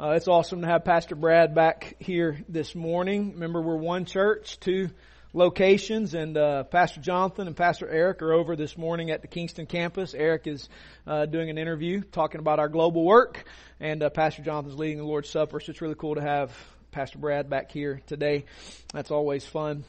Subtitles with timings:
[0.00, 3.32] Uh, it's awesome to have Pastor Brad back here this morning.
[3.32, 4.90] Remember, we're one church, two
[5.32, 9.66] locations, and uh, Pastor Jonathan and Pastor Eric are over this morning at the Kingston
[9.66, 10.14] campus.
[10.14, 10.68] Eric is
[11.04, 13.42] uh, doing an interview talking about our global work,
[13.80, 15.58] and uh, Pastor Jonathan's leading the Lord's Supper.
[15.58, 16.52] So it's really cool to have
[16.92, 18.44] Pastor Brad back here today.
[18.92, 19.82] That's always fun.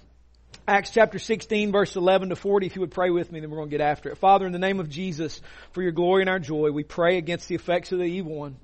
[0.67, 3.57] Acts chapter 16 verse 11 to 40, if you would pray with me, then we're
[3.57, 4.17] going to get after it.
[4.17, 5.39] Father, in the name of Jesus,
[5.73, 8.57] for your glory and our joy, we pray against the effects of the evil one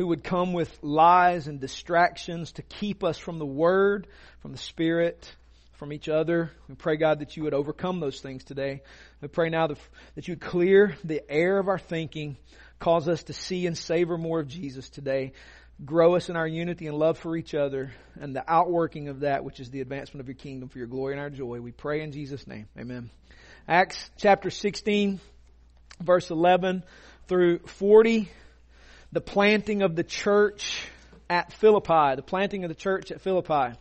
[0.00, 4.06] who would come with lies and distractions to keep us from the Word,
[4.40, 5.30] from the Spirit,
[5.74, 6.50] from each other.
[6.70, 8.80] We pray, God, that you would overcome those things today.
[9.20, 12.38] We pray now that, you would clear the air of our thinking,
[12.78, 15.34] cause us to see and savor more of Jesus today.
[15.84, 19.44] Grow us in our unity and love for each other and the outworking of that,
[19.44, 21.60] which is the advancement of your kingdom for your glory and our joy.
[21.60, 22.68] We pray in Jesus' name.
[22.78, 23.10] Amen.
[23.68, 25.20] Acts chapter 16,
[26.00, 26.84] verse 11
[27.28, 28.30] through 40
[29.12, 30.80] the planting of the church
[31.28, 33.76] at Philippi, the planting of the church at Philippi.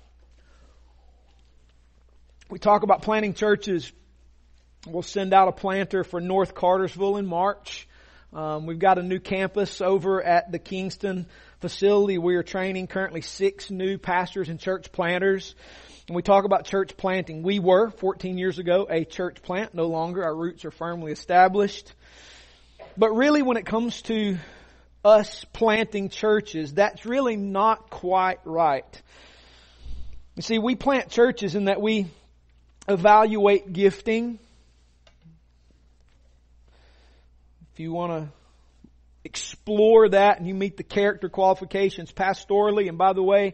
[2.49, 3.91] We talk about planting churches.
[4.87, 7.87] We'll send out a planter for North Cartersville in March.
[8.33, 11.27] Um, we've got a new campus over at the Kingston
[11.59, 12.17] facility.
[12.17, 15.53] We are training currently six new pastors and church planters.
[16.07, 17.43] And we talk about church planting.
[17.43, 19.75] We were 14 years ago a church plant.
[19.75, 20.23] No longer.
[20.23, 21.93] Our roots are firmly established.
[22.97, 24.37] But really when it comes to
[25.03, 26.73] us planting churches.
[26.73, 29.01] That's really not quite right.
[30.35, 32.07] You see, we plant churches in that we
[32.87, 34.39] evaluate gifting.
[37.73, 38.29] If you want to
[39.23, 43.53] explore that and you meet the character qualifications pastorally, and by the way,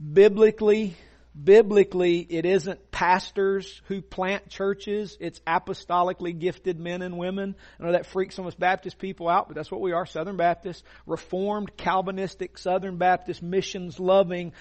[0.00, 0.96] biblically,
[1.42, 5.16] biblically, it isn't pastors who plant churches.
[5.20, 7.54] It's apostolically gifted men and women.
[7.78, 10.06] I know that freaks some of us Baptist people out, but that's what we are.
[10.06, 14.52] Southern Baptists, Reformed, Calvinistic, Southern Baptist, missions loving,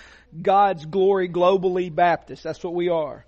[0.42, 2.44] God's glory globally Baptist.
[2.44, 3.26] That's what we are.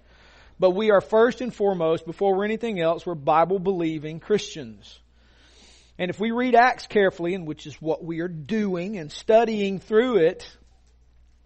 [0.59, 4.99] But we are first and foremost, before we're anything else, we're Bible believing Christians.
[5.97, 9.79] And if we read Acts carefully, and which is what we are doing and studying
[9.79, 10.49] through it,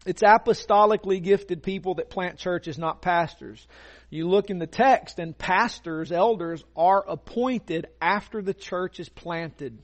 [0.05, 3.65] it's apostolically gifted people that plant churches, not pastors.
[4.09, 9.81] You look in the text and pastors, elders are appointed after the church is planted.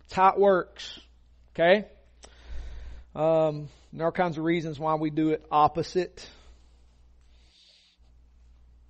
[0.00, 0.98] That's how it works.
[1.54, 1.86] Okay?
[3.14, 6.28] Um, there are kinds of reasons why we do it opposite.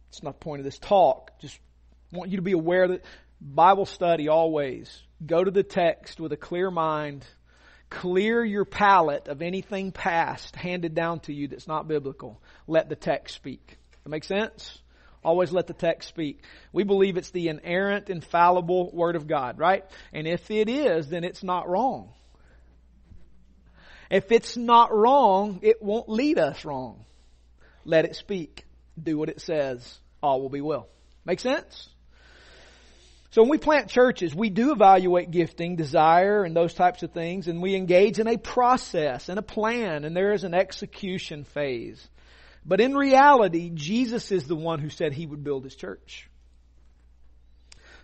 [0.09, 1.39] It's not the point of this talk.
[1.41, 1.59] Just
[2.11, 3.05] want you to be aware that
[3.41, 7.25] Bible study always go to the text with a clear mind
[7.91, 12.41] Clear your palate of anything past handed down to you that's not biblical.
[12.67, 13.79] Let the text speak.
[14.05, 14.79] That make sense?
[15.25, 16.43] Always let the text speak.
[16.73, 19.85] We believe it's the inerrant, infallible Word of God, right?
[20.13, 22.13] And if it is, then it's not wrong.
[24.11, 27.05] If it's not wrong, it won't lead us wrong.
[27.85, 28.65] Let it speak.
[29.03, 29.99] Do what it says.
[30.23, 30.89] All will be well.
[31.25, 31.89] Make sense?
[33.31, 37.47] So when we plant churches, we do evaluate gifting, desire, and those types of things,
[37.47, 42.09] and we engage in a process and a plan, and there is an execution phase.
[42.65, 46.29] But in reality, Jesus is the one who said he would build his church.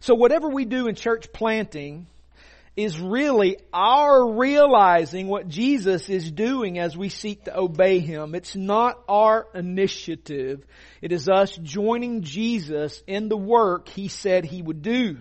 [0.00, 2.06] So whatever we do in church planting,
[2.76, 8.34] is really our realizing what Jesus is doing as we seek to obey Him.
[8.34, 10.66] It's not our initiative.
[11.00, 15.18] It is us joining Jesus in the work He said He would do.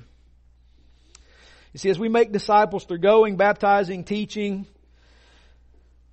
[1.74, 4.66] You see, as we make disciples through going, baptizing, teaching,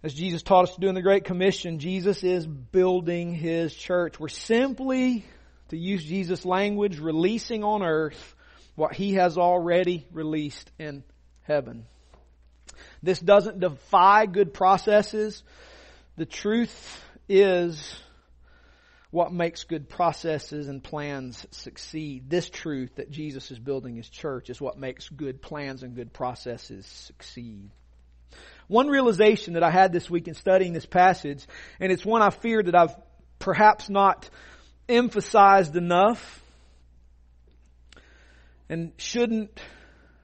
[0.02, 4.20] as Jesus taught us to do in the Great Commission, Jesus is building His church.
[4.20, 5.24] We're simply,
[5.68, 8.34] to use Jesus' language, releasing on earth
[8.74, 11.02] what He has already released in
[11.50, 11.84] heaven.
[13.02, 15.42] This doesn't defy good processes.
[16.16, 17.98] The truth is
[19.10, 22.30] what makes good processes and plans succeed.
[22.30, 26.12] This truth that Jesus is building his church is what makes good plans and good
[26.12, 27.70] processes succeed.
[28.68, 31.44] One realization that I had this week in studying this passage,
[31.80, 32.94] and it's one I fear that I've
[33.40, 34.30] perhaps not
[34.88, 36.40] emphasized enough
[38.68, 39.60] and shouldn't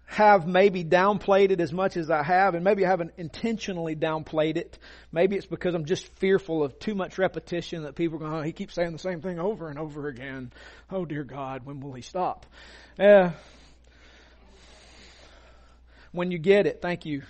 [0.06, 4.56] have maybe downplayed it as much as I have, and maybe I haven't intentionally downplayed
[4.56, 4.78] it.
[5.10, 8.42] Maybe it's because I'm just fearful of too much repetition that people are going, oh,
[8.42, 10.52] he keeps saying the same thing over and over again.
[10.90, 12.46] Oh dear God, when will he stop?
[12.98, 13.30] Uh,
[16.12, 17.22] when you get it, thank you.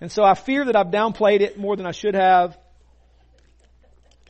[0.00, 2.56] And so I fear that I've downplayed it more than I should have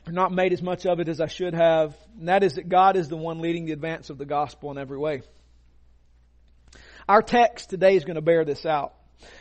[0.06, 2.68] or not made as much of it as I should have, and that is that
[2.68, 5.22] God is the one leading the advance of the gospel in every way.
[7.08, 8.94] Our text today is going to bear this out.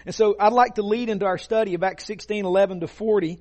[0.05, 3.39] And so I'd like to lead into our study of Acts 16, 11 to 40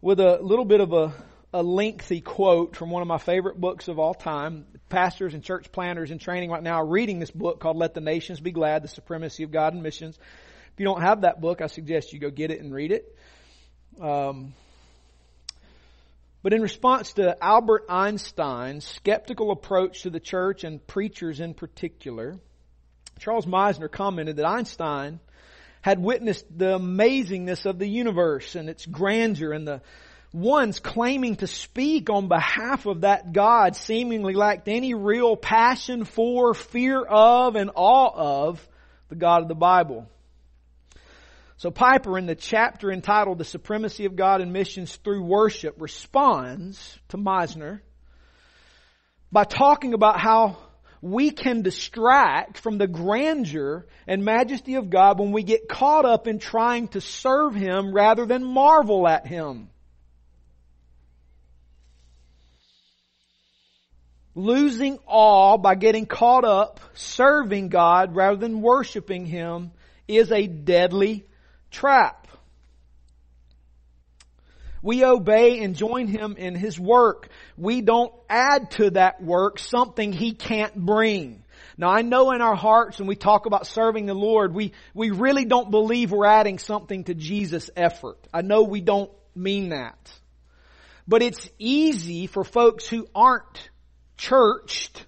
[0.00, 1.12] with a little bit of a,
[1.52, 4.66] a lengthy quote from one of my favorite books of all time.
[4.88, 8.00] Pastors and church planners in training right now are reading this book called Let the
[8.00, 10.16] Nations Be Glad, The Supremacy of God and Missions.
[10.16, 13.16] If you don't have that book, I suggest you go get it and read it.
[14.00, 14.54] Um,
[16.46, 22.38] but in response to Albert Einstein's skeptical approach to the church and preachers in particular,
[23.18, 25.18] Charles Misner commented that Einstein
[25.82, 29.82] had witnessed the amazingness of the universe and its grandeur and the
[30.32, 36.54] ones claiming to speak on behalf of that God seemingly lacked any real passion for,
[36.54, 38.64] fear of, and awe of
[39.08, 40.08] the God of the Bible.
[41.58, 46.98] So Piper in the chapter entitled The Supremacy of God in Missions Through Worship responds
[47.08, 47.80] to Misner
[49.32, 50.58] by talking about how
[51.00, 56.26] we can distract from the grandeur and majesty of God when we get caught up
[56.26, 59.70] in trying to serve Him rather than marvel at Him.
[64.34, 69.70] Losing awe by getting caught up serving God rather than worshiping Him
[70.06, 71.24] is a deadly
[71.76, 72.26] trap.
[74.82, 77.28] We obey and join Him in His work.
[77.56, 81.42] We don't add to that work something He can't bring.
[81.76, 85.10] Now I know in our hearts when we talk about serving the Lord, we, we
[85.10, 88.18] really don't believe we're adding something to Jesus' effort.
[88.32, 89.98] I know we don't mean that.
[91.06, 93.70] But it's easy for folks who aren't
[94.16, 95.04] churched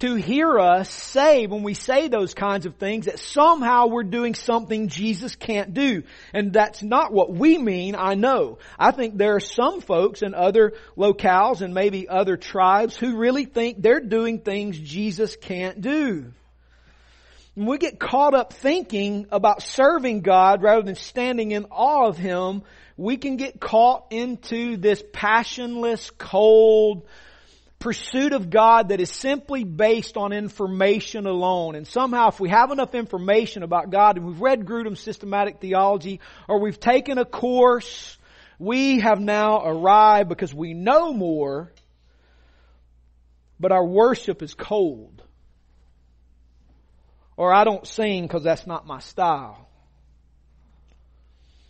[0.00, 4.34] to hear us say when we say those kinds of things that somehow we're doing
[4.34, 6.04] something Jesus can't do.
[6.32, 8.58] And that's not what we mean, I know.
[8.78, 13.44] I think there are some folks in other locales and maybe other tribes who really
[13.44, 16.32] think they're doing things Jesus can't do.
[17.54, 22.16] When we get caught up thinking about serving God rather than standing in awe of
[22.16, 22.62] Him,
[22.96, 27.06] we can get caught into this passionless, cold,
[27.80, 31.74] pursuit of God that is simply based on information alone.
[31.74, 36.20] And somehow if we have enough information about God and we've read Grudem's systematic theology
[36.46, 38.18] or we've taken a course,
[38.58, 41.72] we have now arrived because we know more,
[43.58, 45.22] but our worship is cold.
[47.38, 49.66] Or I don't sing because that's not my style.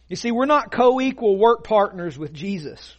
[0.08, 2.96] You see, we're not co-equal work partners with Jesus.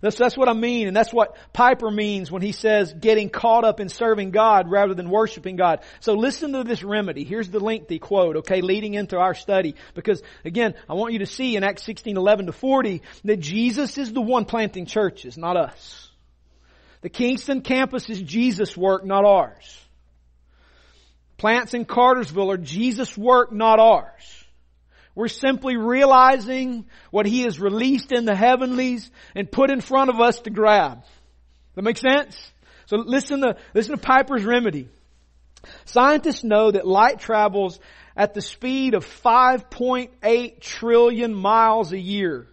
[0.00, 3.64] That's, that's what I mean, and that's what Piper means when he says getting caught
[3.64, 5.80] up in serving God rather than worshiping God.
[6.00, 7.24] So listen to this remedy.
[7.24, 9.74] Here's the lengthy quote, okay, leading into our study.
[9.94, 13.98] Because again, I want you to see in Acts 16, 11 to 40 that Jesus
[13.98, 16.10] is the one planting churches, not us.
[17.00, 19.80] The Kingston campus is Jesus' work, not ours.
[21.36, 24.37] Plants in Cartersville are Jesus' work, not ours.
[25.18, 30.20] We're simply realizing what He has released in the heavenlies and put in front of
[30.20, 31.02] us to grab.
[31.74, 32.52] That makes sense?
[32.86, 34.88] So listen to, listen to Piper's remedy.
[35.86, 37.80] Scientists know that light travels
[38.16, 42.46] at the speed of 5.8 trillion miles a year.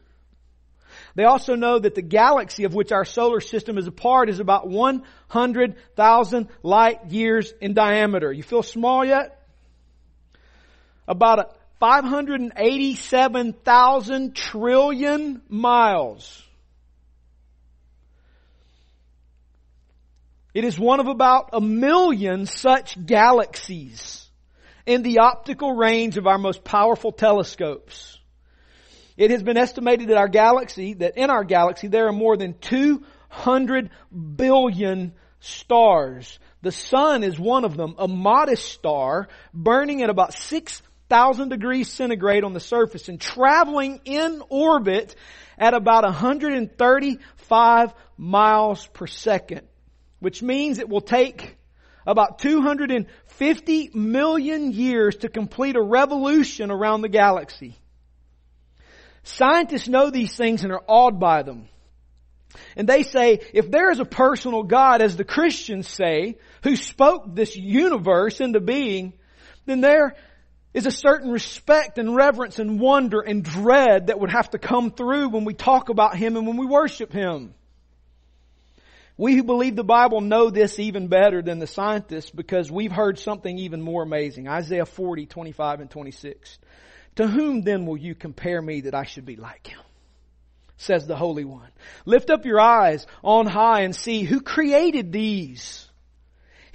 [1.13, 4.39] They also know that the galaxy of which our solar system is a part is
[4.39, 8.33] about 100,000 light years in diameter.
[8.33, 9.39] You feel small yet?
[11.07, 16.43] About a 587,000 trillion miles.
[20.55, 24.27] It is one of about a million such galaxies
[24.87, 28.17] in the optical range of our most powerful telescopes.
[29.15, 32.55] It has been estimated that our galaxy, that in our galaxy there are more than
[32.61, 33.91] 200
[34.35, 36.39] billion stars.
[36.63, 41.89] The sun is one of them, a modest star burning at about 6 thousand degrees
[41.89, 45.15] centigrade on the surface and traveling in orbit
[45.57, 49.61] at about 135 miles per second,
[50.19, 51.57] which means it will take
[52.07, 57.77] about 250 million years to complete a revolution around the galaxy.
[59.23, 61.67] Scientists know these things and are awed by them.
[62.75, 67.35] And they say, if there is a personal God, as the Christians say, who spoke
[67.35, 69.13] this universe into being,
[69.65, 70.15] then there
[70.75, 74.91] is a certain respect and reverence and wonder and dread that would have to come
[74.91, 77.55] through when we talk about Him and when we worship Him.
[79.17, 83.17] We who believe the Bible know this even better than the scientists because we've heard
[83.17, 84.49] something even more amazing.
[84.49, 86.59] Isaiah 40, 25 and 26.
[87.15, 89.79] To whom then will you compare me that I should be like Him?
[90.75, 91.69] Says the Holy One.
[92.05, 95.89] Lift up your eyes on high and see who created these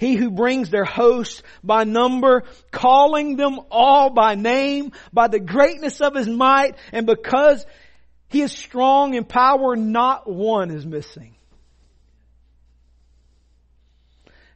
[0.01, 2.41] He who brings their hosts by number,
[2.71, 7.63] calling them all by name, by the greatness of his might, and because
[8.27, 11.35] he is strong in power, not one is missing.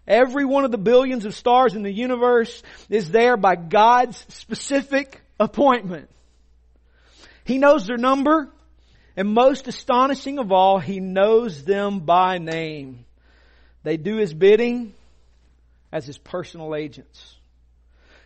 [0.07, 5.21] Every one of the billions of stars in the universe is there by God's specific
[5.39, 6.09] appointment.
[7.43, 8.49] He knows their number,
[9.15, 13.05] and most astonishing of all, He knows them by name.
[13.83, 14.95] They do His bidding
[15.95, 17.35] as His personal agents.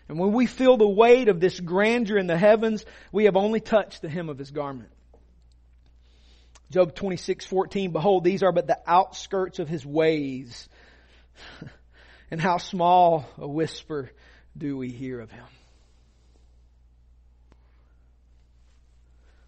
[0.08, 3.60] And when we feel the weight of this grandeur in the heavens, we have only
[3.60, 4.90] touched the hem of His garment.
[6.72, 10.68] Job 26, 14, behold, these are but the outskirts of His ways
[12.32, 14.10] and how small a whisper
[14.58, 15.46] do we hear of him.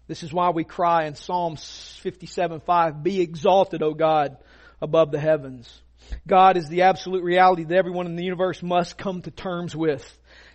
[0.06, 4.36] This is why we cry in Psalm 57 5, Be exalted, O God,
[4.80, 5.82] above the heavens.
[6.26, 10.06] God is the absolute reality that everyone in the universe must come to terms with.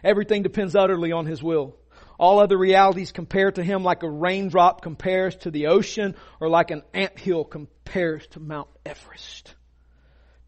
[0.04, 1.75] Everything depends utterly on His will.
[2.20, 6.72] All other realities compare to Him like a raindrop compares to the ocean or like
[6.72, 9.54] an ant hill compares to Mount Everest.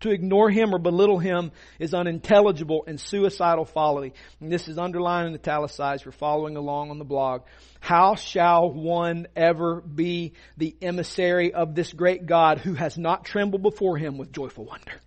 [0.01, 4.13] To ignore him or belittle him is unintelligible and suicidal folly.
[4.39, 7.41] And this is underlined and italicized for following along on the blog.
[7.81, 13.61] How shall one ever be the emissary of this great God who has not trembled
[13.61, 15.01] before him with joyful wonder?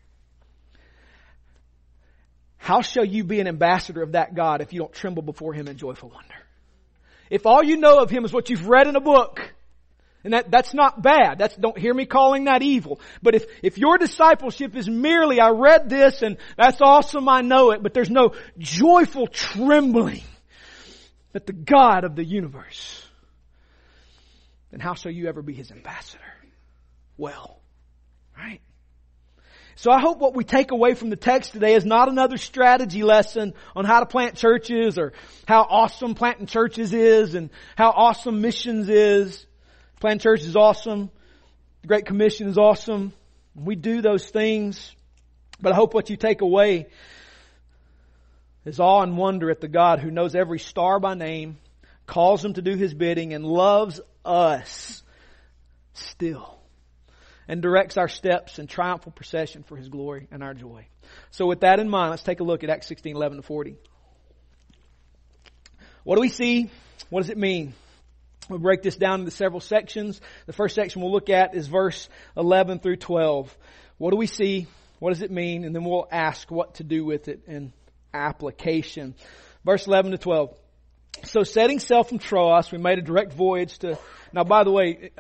[2.59, 5.69] How shall you be an ambassador of that God if you don't tremble before him
[5.69, 6.35] in joyful wonder?
[7.31, 9.53] If all you know of him is what you've read in a book,
[10.25, 11.39] and that, that's not bad.
[11.39, 13.01] That's, don't hear me calling that evil.
[13.23, 17.73] But if, if your discipleship is merely, I read this and that's awesome, I know
[17.73, 20.23] it, but there's no joyful trembling
[21.33, 23.05] that the God of the universe,
[24.71, 26.23] then how shall you ever be His ambassador?
[27.17, 27.61] Well,
[28.37, 28.61] right?
[29.75, 33.03] So I hope what we take away from the text today is not another strategy
[33.03, 35.13] lesson on how to plant churches or
[35.49, 39.47] how awesome planting churches is and how awesome missions is.
[40.03, 41.13] Plant church is awesome.
[41.83, 43.13] The Great Commission is awesome.
[43.55, 44.97] We do those things.
[45.61, 46.89] But I hope what you take away
[48.65, 51.57] is awe and wonder at the God who knows every star by name,
[52.05, 55.05] calls them to do His bidding, and loves us
[55.95, 56.59] still.
[57.47, 60.85] And directs our steps in triumphal procession for His glory and our joy.
[61.31, 63.77] So with that in mind, let's take a look at Acts 16, 11 to 40.
[66.03, 66.73] What do we see?
[67.09, 67.75] What does it mean?
[68.49, 70.21] We'll break this down into several sections.
[70.47, 73.57] The first section we'll look at is verse 11 through 12.
[73.99, 74.67] What do we see?
[74.99, 75.65] What does it mean?
[75.65, 77.73] And then we'll ask what to do with it in
[78.13, 79.15] application.
[79.65, 80.57] Verse 11 to 12.
[81.25, 83.99] So setting sail from Troas, we made a direct voyage to,
[84.33, 85.11] now by the way,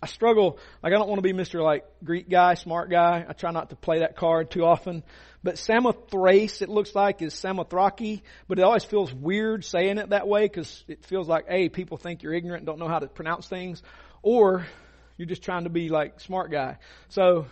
[0.00, 1.62] I struggle, like I don't want to be Mr.
[1.62, 3.24] like Greek guy, smart guy.
[3.28, 5.02] I try not to play that card too often.
[5.44, 10.28] But Samothrace, it looks like, is Samothraki, but it always feels weird saying it that
[10.28, 13.08] way because it feels like, A, people think you're ignorant and don't know how to
[13.08, 13.82] pronounce things,
[14.22, 14.66] or
[15.16, 16.78] you're just trying to be like smart guy.
[17.08, 17.46] So,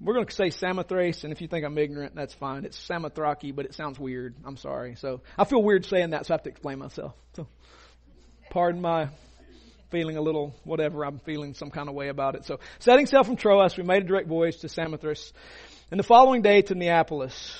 [0.00, 2.64] we're going to say Samothrace, and if you think I'm ignorant, that's fine.
[2.64, 4.34] It's Samothraki, but it sounds weird.
[4.44, 4.94] I'm sorry.
[4.94, 7.14] So, I feel weird saying that, so I have to explain myself.
[7.34, 7.46] So,
[8.50, 9.08] pardon my
[9.90, 11.04] feeling a little whatever.
[11.04, 12.44] I'm feeling some kind of way about it.
[12.44, 15.32] So, setting sail from Troas, we made a direct voyage to Samothrace
[15.90, 17.56] and the following day to Neapolis.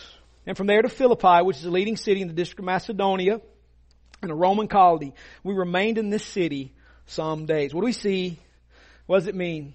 [0.46, 3.40] And from there to Philippi, which is a leading city in the district of Macedonia
[4.22, 5.14] and a Roman colony.
[5.42, 6.72] We remained in this city
[7.06, 7.72] some days.
[7.72, 8.38] What do we see?
[9.06, 9.74] What does it mean?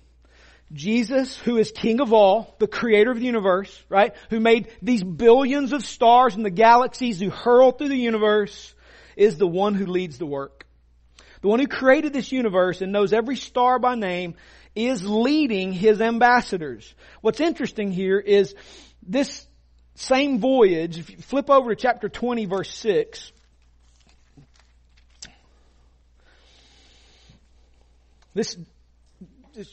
[0.71, 4.15] Jesus, who is King of all, the creator of the universe, right?
[4.29, 8.73] Who made these billions of stars and the galaxies, who hurl through the universe,
[9.15, 10.65] is the one who leads the work.
[11.41, 14.35] The one who created this universe and knows every star by name
[14.75, 16.93] is leading his ambassadors.
[17.21, 18.55] What's interesting here is
[19.05, 19.45] this
[19.95, 23.31] same voyage, if you flip over to chapter 20 verse 6,
[28.33, 28.57] this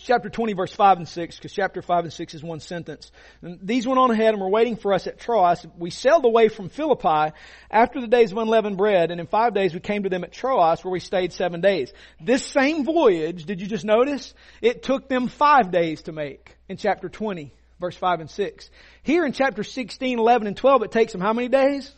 [0.05, 3.11] chapter 20 verse 5 and 6 because chapter 5 and 6 is one sentence.
[3.43, 5.67] And these went on ahead and were waiting for us at Troas.
[5.79, 7.35] We sailed away from Philippi
[7.71, 10.33] after the days of unleavened bread and in five days we came to them at
[10.33, 11.93] Troas where we stayed seven days.
[12.21, 14.35] This same voyage, did you just notice?
[14.61, 18.71] It took them five days to make in chapter 20 verse 5 and 6.
[19.03, 21.91] Here in chapter 16, 11 and 12 it takes them how many days?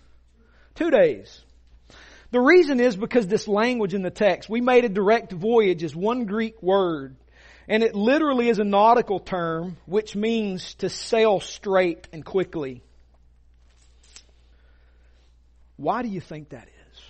[0.76, 1.40] Two days.
[2.30, 5.94] The reason is because this language in the text, we made a direct voyage is
[5.94, 7.16] one Greek word
[7.68, 12.82] and it literally is a nautical term which means to sail straight and quickly.
[15.76, 17.00] Why do you think that is?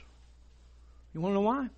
[1.12, 1.68] You want to know why?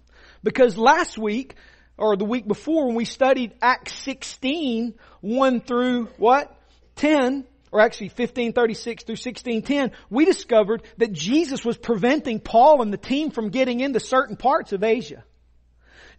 [0.42, 1.56] Because last week,
[1.96, 6.54] or the week before when we studied Acts 16, 1 through what?
[6.96, 12.98] 10, or actually 1536 through 1610, we discovered that Jesus was preventing Paul and the
[12.98, 15.24] team from getting into certain parts of Asia.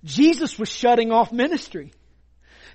[0.04, 1.94] Jesus was shutting off ministry.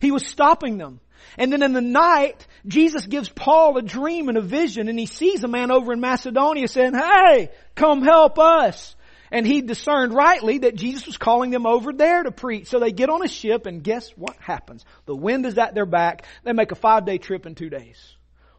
[0.01, 1.01] He was stopping them.
[1.37, 5.07] And then in the night, Jesus gives Paul a dream and a vision and he
[5.07, 8.97] sees a man over in Macedonia saying, hey, come help us.
[9.31, 12.67] And he discerned rightly that Jesus was calling them over there to preach.
[12.67, 14.85] So they get on a ship and guess what happens?
[15.07, 16.27] The wind is at their back.
[16.43, 18.17] They make a five day trip in two days.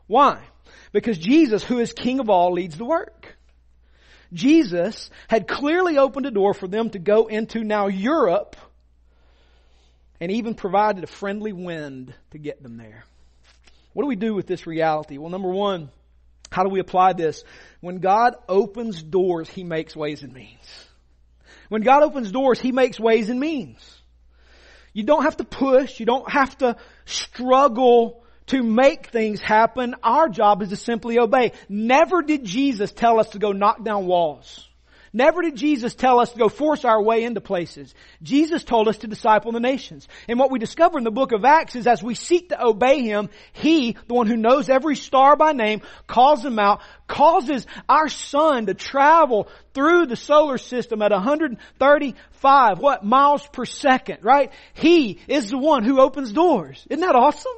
[0.07, 0.41] Why?
[0.93, 3.37] Because Jesus, who is King of all, leads the work.
[4.33, 8.55] Jesus had clearly opened a door for them to go into now Europe
[10.21, 13.03] and even provided a friendly wind to get them there.
[13.93, 15.17] What do we do with this reality?
[15.17, 15.89] Well, number one,
[16.51, 17.43] how do we apply this?
[17.81, 20.85] When God opens doors, He makes ways and means.
[21.69, 23.79] When God opens doors, He makes ways and means.
[24.93, 25.99] You don't have to push.
[25.99, 29.95] You don't have to struggle to make things happen.
[30.03, 31.53] Our job is to simply obey.
[31.67, 34.67] Never did Jesus tell us to go knock down walls.
[35.13, 37.93] Never did Jesus tell us to go force our way into places.
[38.23, 40.07] Jesus told us to disciple the nations.
[40.29, 43.01] And what we discover in the book of Acts is as we seek to obey
[43.01, 48.07] Him, He, the one who knows every star by name, calls them out, causes our
[48.07, 54.51] sun to travel through the solar system at 135, what, miles per second, right?
[54.73, 56.85] He is the one who opens doors.
[56.89, 57.51] Isn't that awesome?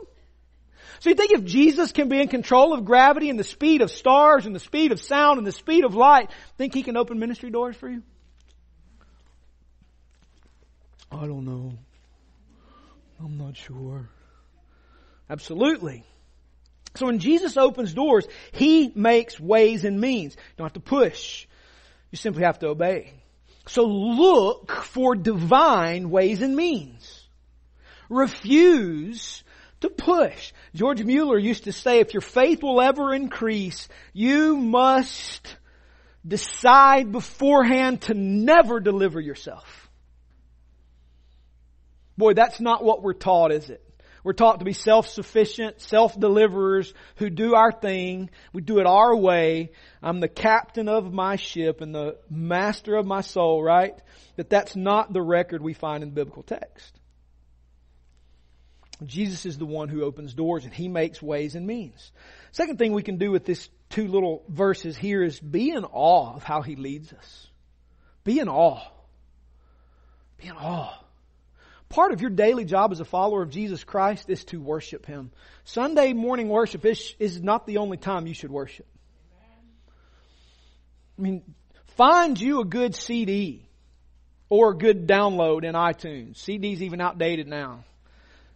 [1.03, 3.91] So you think if Jesus can be in control of gravity and the speed of
[3.91, 7.19] stars and the speed of sound and the speed of light, think he can open
[7.19, 8.03] ministry doors for you?
[11.11, 11.73] I don't know.
[13.19, 14.07] I'm not sure.
[15.29, 16.05] Absolutely.
[16.95, 20.37] So when Jesus opens doors, He makes ways and means.
[20.37, 21.47] You don't have to push.
[22.11, 23.11] You simply have to obey.
[23.67, 27.27] So look for divine ways and means.
[28.07, 29.43] Refuse
[29.83, 30.51] to push.
[30.73, 35.55] George Mueller used to say, if your faith will ever increase, you must
[36.27, 39.89] decide beforehand to never deliver yourself.
[42.17, 43.81] Boy, that's not what we're taught, is it?
[44.23, 48.29] We're taught to be self-sufficient, self-deliverers who do our thing.
[48.53, 49.71] We do it our way.
[50.01, 53.95] I'm the captain of my ship and the master of my soul, right?
[54.37, 56.97] But that's not the record we find in the biblical text.
[59.07, 62.11] Jesus is the one who opens doors and he makes ways and means.
[62.51, 66.35] Second thing we can do with this two little verses here is be in awe
[66.35, 67.47] of how he leads us.
[68.23, 68.81] Be in awe.
[70.37, 70.97] Be in awe.
[71.89, 75.31] Part of your daily job as a follower of Jesus Christ is to worship him.
[75.63, 78.87] Sunday morning worship is, is not the only time you should worship.
[81.17, 81.43] I mean,
[81.95, 83.67] find you a good CD
[84.49, 86.37] or a good download in iTunes.
[86.37, 87.83] CD's even outdated now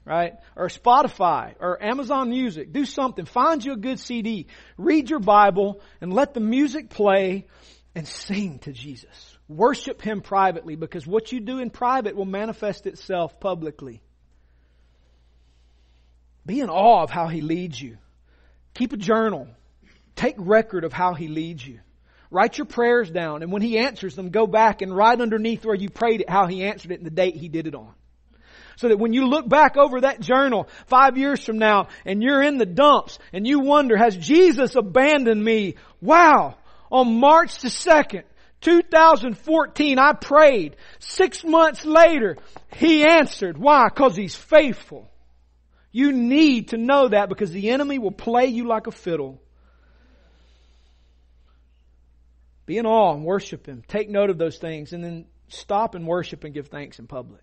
[0.07, 0.35] right?
[0.55, 2.71] Or Spotify or Amazon Music.
[2.71, 3.25] Do something.
[3.25, 4.47] Find you a good CD.
[4.77, 7.45] Read your Bible and let the music play
[7.93, 9.37] and sing to Jesus.
[9.49, 14.01] Worship Him privately because what you do in private will manifest itself publicly.
[16.45, 17.97] Be in awe of how He leads you.
[18.73, 19.49] Keep a journal.
[20.15, 21.81] Take record of how He leads you.
[22.31, 25.75] Write your prayers down and when He answers them, go back and write underneath where
[25.75, 27.93] you prayed it, how He answered it and the date He did it on
[28.77, 32.41] so that when you look back over that journal five years from now and you're
[32.41, 35.75] in the dumps and you wonder, has Jesus abandoned me?
[35.99, 36.55] Wow.
[36.91, 38.23] On March the 2nd,
[38.61, 40.75] 2014, I prayed.
[40.99, 42.37] Six months later,
[42.75, 43.57] He answered.
[43.57, 43.89] Why?
[43.89, 45.09] Cause He's faithful.
[45.91, 49.41] You need to know that because the enemy will play you like a fiddle.
[52.67, 53.83] Be in awe and worship Him.
[53.87, 57.41] Take note of those things and then stop and worship and give thanks in public.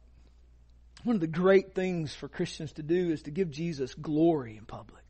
[1.04, 4.64] One of the great things for Christians to do is to give Jesus glory in
[4.64, 5.02] public.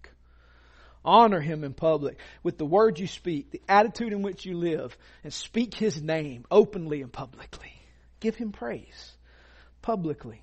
[1.05, 4.97] Honor Him in public with the words you speak, the attitude in which you live,
[5.23, 7.73] and speak His name openly and publicly.
[8.21, 9.13] Give Him praise
[9.83, 10.41] publicly.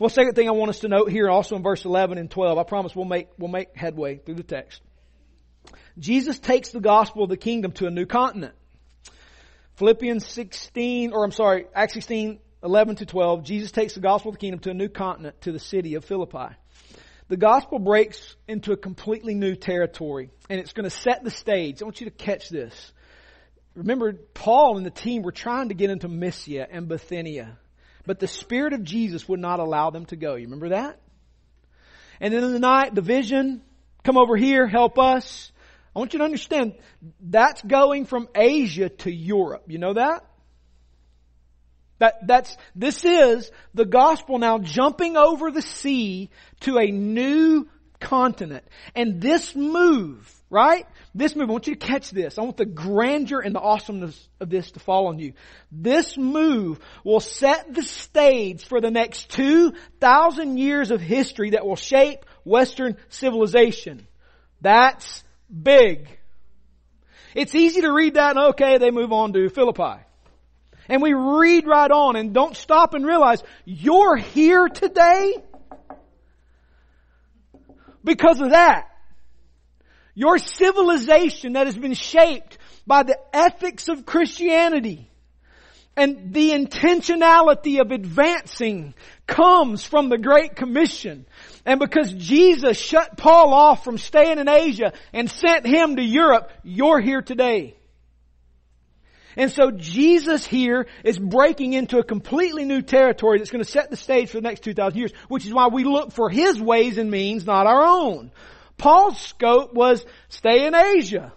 [0.00, 2.58] Well, second thing I want us to note here, also in verse 11 and 12,
[2.58, 4.82] I promise we'll make, we'll make headway through the text.
[5.96, 8.54] Jesus takes the gospel of the kingdom to a new continent.
[9.76, 14.36] Philippians 16, or I'm sorry, Acts 16, 11 to 12, Jesus takes the gospel of
[14.36, 16.54] the kingdom to a new continent, to the city of Philippi.
[17.28, 21.82] The gospel breaks into a completely new territory, and it's going to set the stage.
[21.82, 22.92] I want you to catch this.
[23.74, 27.58] Remember, Paul and the team were trying to get into Mysia and Bithynia,
[28.06, 30.34] but the Spirit of Jesus would not allow them to go.
[30.34, 30.98] You remember that?
[32.20, 33.62] And then in the night, the vision,
[34.04, 35.52] come over here, help us.
[35.94, 36.74] I want you to understand,
[37.20, 39.64] that's going from Asia to Europe.
[39.66, 40.24] You know that?
[41.98, 46.30] That, that's, this is the gospel now jumping over the sea
[46.60, 47.68] to a new
[48.00, 48.64] continent.
[48.94, 50.86] And this move, right?
[51.14, 52.38] This move, I want you to catch this.
[52.38, 55.32] I want the grandeur and the awesomeness of this to fall on you.
[55.70, 61.76] This move will set the stage for the next 2,000 years of history that will
[61.76, 64.06] shape Western civilization.
[64.60, 66.08] That's big.
[67.34, 70.02] It's easy to read that and okay, they move on to Philippi.
[70.88, 75.36] And we read right on and don't stop and realize you're here today
[78.02, 78.90] because of that.
[80.14, 85.10] Your civilization that has been shaped by the ethics of Christianity
[85.96, 88.94] and the intentionality of advancing
[89.26, 91.24] comes from the Great Commission.
[91.64, 96.50] And because Jesus shut Paul off from staying in Asia and sent him to Europe,
[96.62, 97.76] you're here today.
[99.36, 103.90] And so Jesus here is breaking into a completely new territory that's going to set
[103.90, 106.98] the stage for the next 2,000 years, which is why we look for His ways
[106.98, 108.30] and means, not our own.
[108.76, 111.32] Paul's scope was stay in Asia.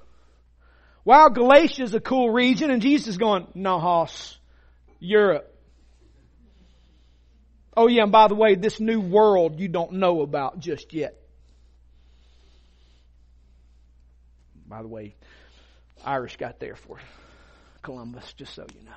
[1.06, 4.38] Wow, Galatia is a cool region and Jesus is going, no, Hoss,
[5.00, 5.54] Europe.
[7.76, 11.16] Oh yeah, and by the way, this new world you don't know about just yet.
[14.68, 15.16] By the way,
[16.04, 16.98] Irish got there for
[17.82, 18.92] Columbus, just so you know.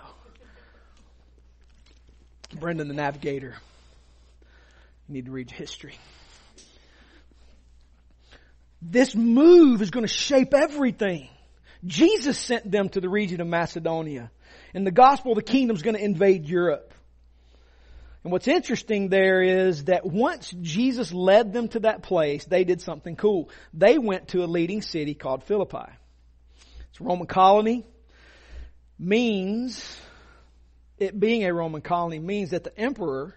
[2.59, 3.55] Brendan the Navigator.
[5.09, 5.95] You need to read history.
[8.83, 11.29] This move is going to shape everything.
[11.85, 14.31] Jesus sent them to the region of Macedonia.
[14.75, 16.93] And the gospel the kingdom is going to invade Europe.
[18.23, 22.83] And what's interesting there is that once Jesus led them to that place, they did
[22.83, 23.49] something cool.
[23.73, 25.91] They went to a leading city called Philippi.
[26.91, 27.87] It's a Roman colony.
[29.03, 29.99] Means,
[30.99, 33.35] it being a Roman colony means that the emperor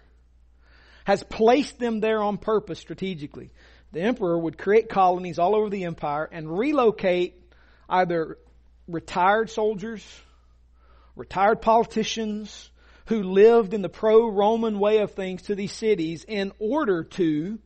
[1.04, 3.50] has placed them there on purpose strategically.
[3.92, 7.40] The emperor would create colonies all over the empire and relocate
[7.88, 8.36] either
[8.86, 10.04] retired soldiers,
[11.16, 12.70] retired politicians,
[13.06, 17.58] who lived in the pro-Roman way of things to these cities in order to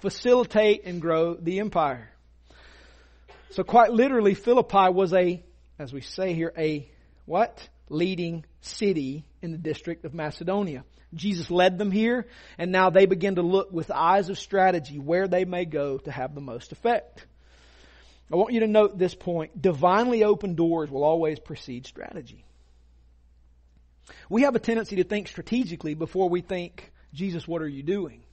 [0.00, 2.10] facilitate and grow the empire.
[3.52, 5.42] So quite literally, Philippi was a,
[5.78, 6.90] as we say here, a
[7.26, 7.68] what?
[7.88, 10.84] Leading city in the district of Macedonia.
[11.14, 12.26] Jesus led them here,
[12.58, 16.10] and now they begin to look with eyes of strategy where they may go to
[16.10, 17.26] have the most effect.
[18.32, 19.60] I want you to note this point.
[19.60, 22.44] Divinely open doors will always precede strategy.
[24.28, 28.24] We have a tendency to think strategically before we think, Jesus, what are you doing?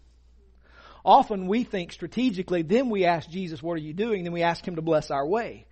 [1.05, 4.23] Often we think strategically, then we ask Jesus, what are you doing?
[4.23, 5.67] Then we ask Him to bless our way.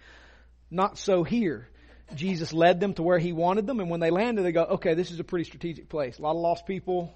[0.69, 1.67] Not so here.
[2.15, 4.93] Jesus led them to where He wanted them, and when they landed, they go, okay,
[4.93, 6.19] this is a pretty strategic place.
[6.19, 7.13] A lot of lost people,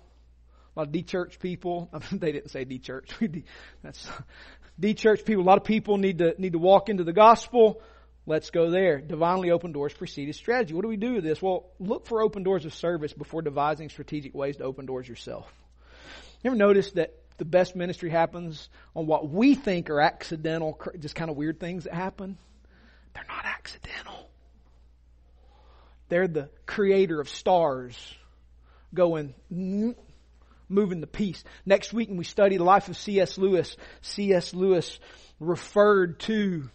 [0.75, 1.89] a lot of de-churched people.
[2.11, 3.09] they didn't say de-church.
[3.83, 4.07] That's
[4.79, 5.43] de-churched people.
[5.43, 7.81] A lot of people need to, need to walk into the gospel.
[8.27, 8.99] Let's go there.
[8.99, 10.73] Divinely open doors preceded strategy.
[10.73, 11.41] What do we do with this?
[11.41, 15.45] Well, look for open doors of service before devising strategic ways to open doors yourself.
[16.43, 21.15] You ever notice that the best ministry happens on what we think are accidental, just
[21.15, 22.37] kind of weird things that happen?
[23.13, 24.29] They're not accidental.
[26.09, 28.15] They're the creator of stars
[28.93, 31.43] going, moving the piece.
[31.65, 33.37] Next week when we study the life of C.S.
[33.37, 34.53] Lewis, C.S.
[34.53, 34.99] Lewis
[35.39, 36.69] referred to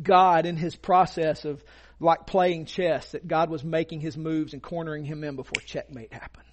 [0.00, 1.64] God in his process of
[2.00, 6.12] like playing chess, that God was making his moves and cornering him in before checkmate
[6.12, 6.44] happened.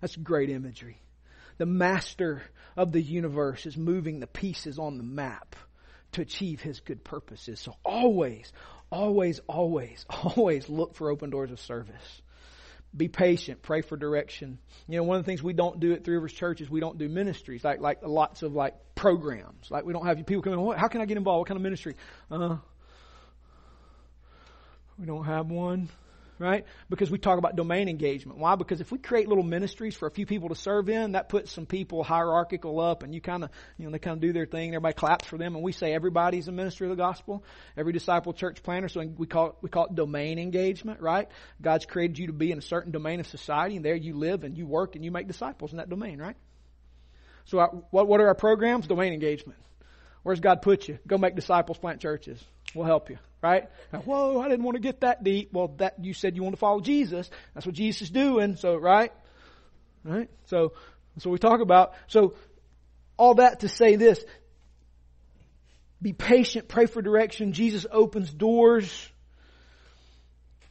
[0.00, 0.98] That's great imagery.
[1.58, 2.42] The master
[2.76, 5.56] of the universe is moving the pieces on the map
[6.12, 7.58] to achieve his good purposes.
[7.58, 8.52] So always,
[8.92, 10.04] always, always,
[10.36, 12.22] always look for open doors of service.
[12.94, 13.62] Be patient.
[13.62, 14.58] Pray for direction.
[14.86, 16.80] You know, one of the things we don't do at Three Rivers Church is we
[16.80, 19.70] don't do ministries like like lots of like programs.
[19.70, 20.76] Like we don't have people coming.
[20.76, 21.38] How can I get involved?
[21.38, 21.96] What kind of ministry?
[22.30, 22.58] Uh,
[24.98, 25.88] we don't have one,
[26.38, 26.64] right?
[26.88, 28.38] Because we talk about domain engagement.
[28.38, 28.56] Why?
[28.56, 31.52] Because if we create little ministries for a few people to serve in, that puts
[31.52, 34.46] some people hierarchical up and you kind of, you know, they kind of do their
[34.46, 34.70] thing.
[34.70, 37.44] Everybody claps for them and we say everybody's a minister of the gospel.
[37.76, 38.88] Every disciple church planter.
[38.88, 41.28] So we call it, we call it domain engagement, right?
[41.60, 44.44] God's created you to be in a certain domain of society and there you live
[44.44, 46.36] and you work and you make disciples in that domain, right?
[47.44, 48.86] So our, what, what are our programs?
[48.86, 49.58] Domain engagement.
[50.22, 50.98] Where's God put you?
[51.06, 52.42] Go make disciples, plant churches.
[52.74, 53.68] We'll help you right?
[53.92, 55.52] Now, whoa, I didn't want to get that deep.
[55.52, 57.28] Well, that you said you want to follow Jesus.
[57.54, 58.56] That's what Jesus is doing.
[58.56, 59.12] So, right,
[60.04, 60.30] right.
[60.46, 60.72] So,
[61.18, 61.92] so we talk about.
[62.06, 62.34] So,
[63.16, 64.24] all that to say this:
[66.00, 67.52] be patient, pray for direction.
[67.52, 69.08] Jesus opens doors.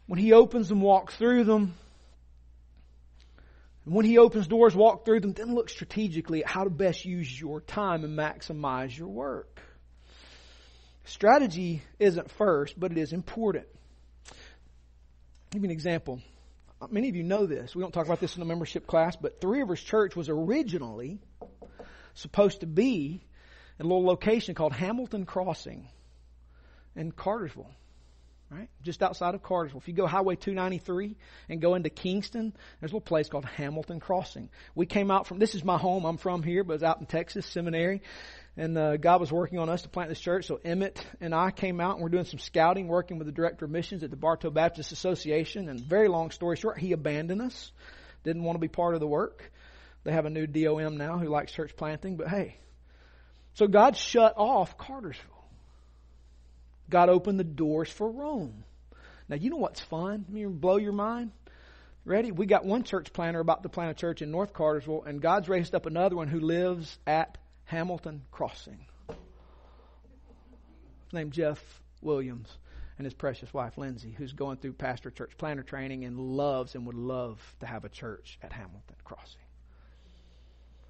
[0.07, 1.75] When He opens them, walk through them.
[3.85, 7.05] And when he opens doors, walk through them, then look strategically at how to best
[7.05, 9.59] use your time and maximize your work.
[11.05, 13.65] Strategy isn't first, but it is important.
[14.29, 14.35] I'll
[15.51, 16.21] give you an example.
[16.89, 17.75] Many of you know this.
[17.75, 21.19] We don't talk about this in the membership class, but Three Rivers Church was originally
[22.13, 23.23] supposed to be
[23.79, 25.87] a little location called Hamilton Crossing
[26.95, 27.71] in Cartersville
[28.51, 28.69] right?
[28.83, 29.79] Just outside of Cartersville.
[29.79, 31.15] If you go Highway 293
[31.47, 34.49] and go into Kingston, there's a little place called Hamilton Crossing.
[34.75, 37.05] We came out from, this is my home, I'm from here, but it's out in
[37.05, 38.01] Texas, seminary.
[38.57, 41.51] And uh, God was working on us to plant this church, so Emmett and I
[41.51, 44.17] came out and we're doing some scouting, working with the director of missions at the
[44.17, 45.69] Bartow Baptist Association.
[45.69, 47.71] And very long story short, he abandoned us,
[48.25, 49.49] didn't want to be part of the work.
[50.03, 52.57] They have a new DOM now who likes church planting, but hey.
[53.53, 55.40] So God shut off Cartersville.
[56.91, 58.63] God opened the doors for Rome.
[59.27, 60.25] Now, you know what's fun?
[60.35, 61.31] I blow your mind?
[62.03, 62.31] Ready?
[62.31, 65.47] We got one church planter about to plant a church in North Cartersville, and God's
[65.49, 68.85] raised up another one who lives at Hamilton Crossing.
[71.13, 71.59] Named Jeff
[72.01, 72.49] Williams
[72.97, 76.85] and his precious wife Lindsay, who's going through pastor church planter training and loves and
[76.85, 79.41] would love to have a church at Hamilton Crossing.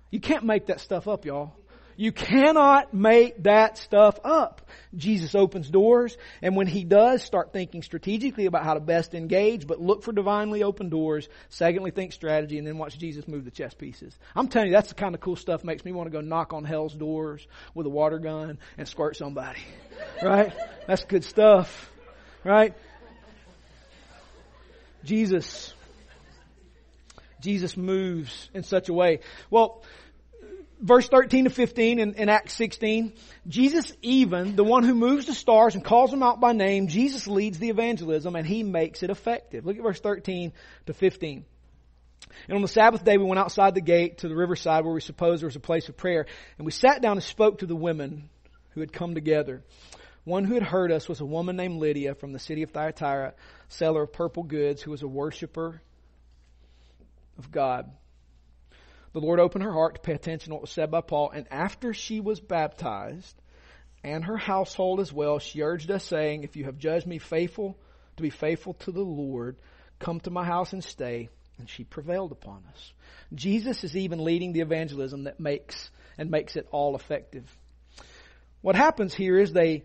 [0.10, 1.56] You can't make that stuff up, y'all.
[1.96, 4.62] You cannot make that stuff up.
[4.96, 9.68] Jesus opens doors, and when He does, start thinking strategically about how to best engage,
[9.68, 11.30] but look for divinely open doors.
[11.50, 14.18] Secondly, think strategy, and then watch Jesus move the chess pieces.
[14.36, 16.54] I'm telling you, that's the kind of cool stuff makes me want to go knock
[16.54, 19.60] on hell's doors with a water gun and squirt somebody.
[20.24, 20.54] Right?
[20.88, 21.92] That's good stuff.
[22.44, 22.76] Right?
[25.04, 25.74] Jesus.
[27.42, 29.20] Jesus moves in such a way.
[29.50, 29.84] Well,
[30.82, 33.14] verse 13 to 15 in, in Acts 16,
[33.48, 37.28] Jesus even, the one who moves the stars and calls them out by name, Jesus
[37.28, 39.66] leads the evangelism and he makes it effective.
[39.66, 40.52] Look at verse 13
[40.88, 41.46] to 15.
[42.48, 45.02] And on the Sabbath day we went outside the gate to the riverside where we
[45.02, 46.26] supposed there was a place of prayer.
[46.58, 48.30] And we sat down and spoke to the women
[48.72, 49.64] who had come together.
[50.24, 53.34] One who had heard us was a woman named Lydia from the city of Thyatira,
[53.70, 55.82] seller of purple goods, who was a worshiper
[57.38, 57.92] of God
[59.14, 61.32] the Lord opened her heart to pay attention to what was said by Paul.
[61.32, 63.36] And after she was baptized,
[64.04, 67.78] and her household as well, she urged us, saying, If you have judged me faithful
[68.18, 69.58] to be faithful to the Lord,
[70.00, 71.30] come to my house and stay.
[71.60, 72.94] And she prevailed upon us.
[73.36, 77.46] Jesus is even leading the evangelism that makes and makes it all effective.
[78.62, 79.84] What happens here is they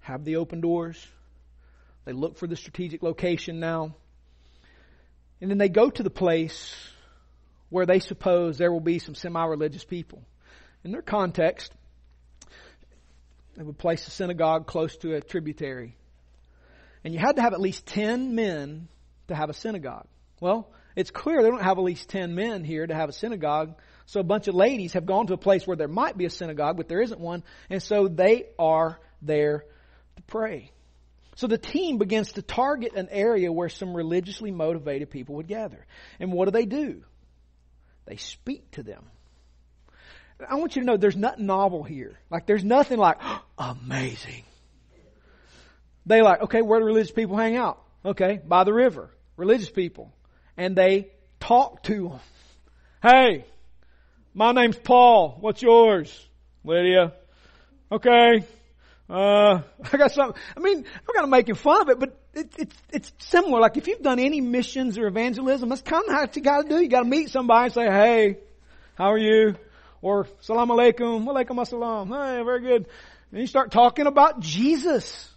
[0.00, 1.04] have the open doors.
[2.04, 3.94] They look for the strategic location now.
[5.40, 6.74] And then they go to the place
[7.70, 10.22] where they suppose there will be some semi-religious people.
[10.84, 11.72] In their context,
[13.56, 15.96] they would place a synagogue close to a tributary.
[17.04, 18.88] And you had to have at least 10 men
[19.28, 20.06] to have a synagogue.
[20.40, 23.74] Well, it's clear they don't have at least 10 men here to have a synagogue.
[24.06, 26.30] So a bunch of ladies have gone to a place where there might be a
[26.30, 27.44] synagogue, but there isn't one.
[27.68, 29.64] And so they are there
[30.16, 30.70] to pray.
[31.36, 35.86] So the team begins to target an area where some religiously motivated people would gather.
[36.18, 37.02] And what do they do?
[38.08, 39.04] They speak to them.
[40.48, 42.18] I want you to know there's nothing novel here.
[42.30, 44.44] Like there's nothing like, oh, amazing.
[46.06, 47.82] They like, okay, where do religious people hang out?
[48.04, 49.10] Okay, by the river.
[49.36, 50.10] Religious people.
[50.56, 52.20] And they talk to them.
[53.02, 53.44] Hey,
[54.32, 55.36] my name's Paul.
[55.40, 56.26] What's yours?
[56.64, 57.12] Lydia.
[57.92, 58.44] Okay.
[59.08, 60.40] Uh, I got something.
[60.56, 63.60] I mean, I'm kind of making fun of it, but it's it's it's similar.
[63.60, 66.68] Like if you've done any missions or evangelism, that's kind of how you got to
[66.68, 66.80] do.
[66.80, 68.38] You got to meet somebody and say, "Hey,
[68.96, 69.56] how are you?"
[70.02, 72.86] Or "Salam alaikum, alaikum assalam." Hey, very good.
[73.32, 75.28] And you start talking about Jesus.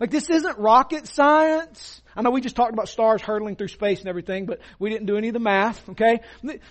[0.00, 2.02] Like this isn't rocket science.
[2.16, 5.06] I know we just talked about stars hurtling through space and everything, but we didn't
[5.06, 6.20] do any of the math, okay?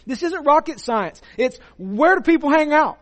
[0.06, 1.20] This isn't rocket science.
[1.38, 3.00] It's where do people hang out?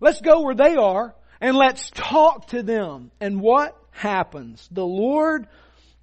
[0.00, 3.10] Let's go where they are and let's talk to them.
[3.20, 4.68] And what happens?
[4.70, 5.46] The Lord,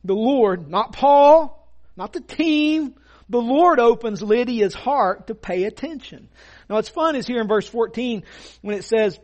[0.03, 2.95] the Lord, not Paul, not the team,
[3.29, 6.29] the Lord opens Lydia's heart to pay attention.
[6.69, 8.23] Now what's fun is here in verse 14
[8.61, 9.19] when it says,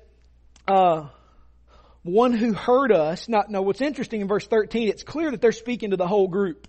[0.68, 1.08] uh,
[2.04, 3.30] one who heard us.
[3.30, 6.28] Now, now what's interesting in verse 13, it's clear that they're speaking to the whole
[6.28, 6.68] group.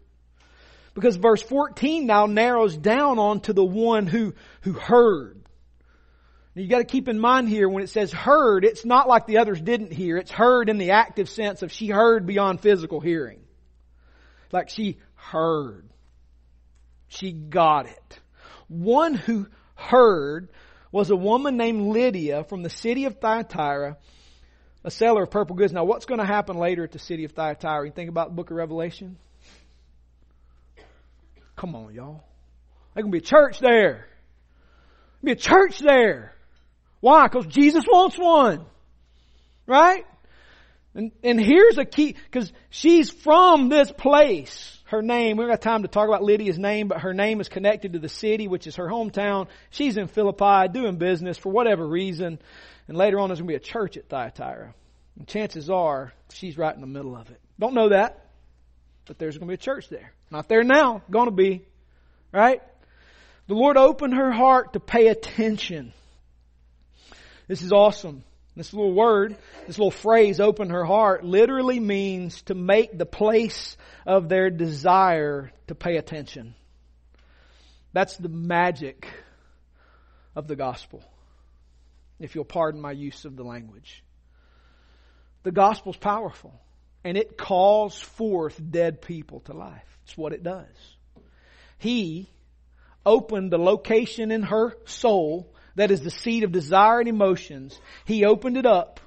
[0.95, 5.42] Because verse 14 now narrows down onto the one who, who heard.
[6.55, 9.39] You got to keep in mind here when it says heard, it's not like the
[9.39, 10.19] others didn't hear.
[10.19, 13.41] It's heard in the active sense of she heard beyond physical hearing.
[14.51, 15.89] Like she heard.
[17.09, 18.21] She got it.
[18.69, 20.51] One who heard
[20.91, 23.97] was a woman named Lydia from the city of Thyatira,
[24.85, 25.73] a seller of purple goods.
[25.73, 27.87] Now what's going to happen later at the city of Thyatira?
[27.87, 29.17] You think about the book of Revelation?
[31.57, 32.25] Come on, y'all.
[32.95, 34.07] There's going to be a church there.
[35.25, 36.35] Be a church there.
[37.03, 37.27] Why?
[37.27, 38.65] Because Jesus wants one.
[39.67, 40.07] Right?
[40.95, 44.79] And, and here's a key, because she's from this place.
[44.85, 47.49] Her name, we don't have time to talk about Lydia's name, but her name is
[47.49, 49.49] connected to the city, which is her hometown.
[49.71, 52.39] She's in Philippi doing business for whatever reason.
[52.87, 54.75] And later on there's going to be a church at Thyatira.
[55.19, 57.41] And chances are she's right in the middle of it.
[57.59, 58.27] Don't know that,
[59.07, 60.13] but there's going to be a church there.
[60.31, 61.65] Not there now, going to be.
[62.33, 62.63] Right?
[63.49, 65.95] The Lord opened her heart to pay attention.
[67.53, 68.25] This is awesome.
[68.57, 69.37] This little word,
[69.67, 75.53] this little phrase, open her heart, literally means to make the place of their desire
[75.67, 76.55] to pay attention.
[77.93, 79.07] That's the magic
[80.35, 81.05] of the gospel,
[82.19, 84.03] if you'll pardon my use of the language.
[85.43, 86.59] The gospel's powerful,
[87.05, 89.99] and it calls forth dead people to life.
[90.05, 90.97] It's what it does.
[91.77, 92.31] He
[93.05, 98.25] opened the location in her soul that is the seat of desire and emotions, he
[98.25, 99.01] opened it up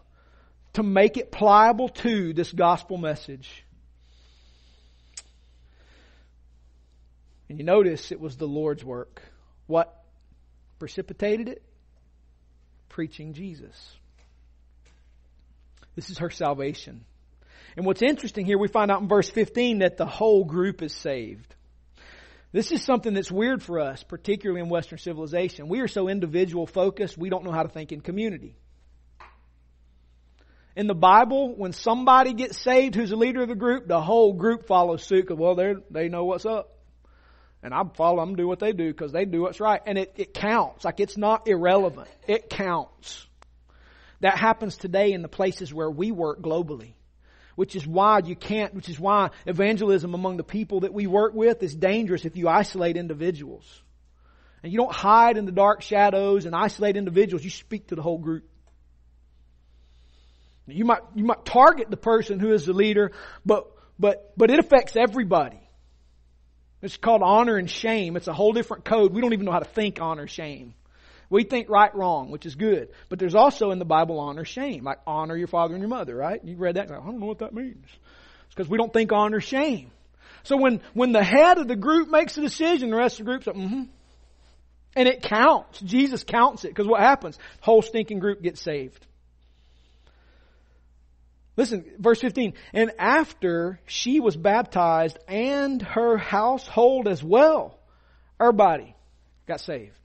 [0.74, 3.64] to make it pliable to this gospel message.
[7.48, 9.22] And you notice it was the Lord's work.
[9.68, 10.04] What
[10.80, 11.64] precipitated it?
[12.90, 13.96] Preaching Jesus.
[15.96, 17.06] This is her salvation.
[17.78, 20.94] And what's interesting here, we find out in verse 15 that the whole group is
[20.94, 21.55] saved.
[22.56, 25.68] This is something that's weird for us, particularly in Western civilization.
[25.68, 28.56] We are so individual focused, we don't know how to think in community.
[30.74, 34.32] In the Bible, when somebody gets saved who's a leader of the group, the whole
[34.32, 36.78] group follows suit because, well, they they know what's up.
[37.62, 39.82] And I follow them, do what they do because they do what's right.
[39.86, 40.86] And it, it counts.
[40.86, 42.08] Like it's not irrelevant.
[42.26, 43.28] It counts.
[44.22, 46.94] That happens today in the places where we work globally
[47.56, 51.34] which is why you can't, which is why evangelism among the people that we work
[51.34, 53.66] with is dangerous if you isolate individuals.
[54.62, 58.02] And you don't hide in the dark shadows and isolate individuals, you speak to the
[58.02, 58.44] whole group.
[60.68, 63.12] You might, you might target the person who is the leader,
[63.46, 63.68] but,
[64.00, 65.60] but, but it affects everybody.
[66.82, 68.18] It's called honor and shame.
[68.18, 69.14] It's a whole different code.
[69.14, 70.74] We don't even know how to think honor, shame.
[71.30, 72.90] We think right, wrong, which is good.
[73.10, 74.84] But there's also in the Bible honor, shame.
[74.84, 76.44] Like honor your father and your mother, right?
[76.44, 76.90] You read that?
[76.90, 77.86] Like, I don't know what that means.
[78.46, 79.92] It's because we don't think honor, shame.
[80.44, 83.32] So when, when the head of the group makes a decision, the rest of the
[83.32, 83.84] group's like, mm-hmm.
[84.96, 85.82] And it counts.
[85.82, 86.70] Jesus counts it.
[86.70, 87.38] Because what happens?
[87.60, 89.06] Whole stinking group gets saved.
[91.58, 92.54] Listen, verse 15.
[92.74, 97.80] And after she was baptized and her household as well,
[98.40, 98.96] her body
[99.48, 99.98] got saved.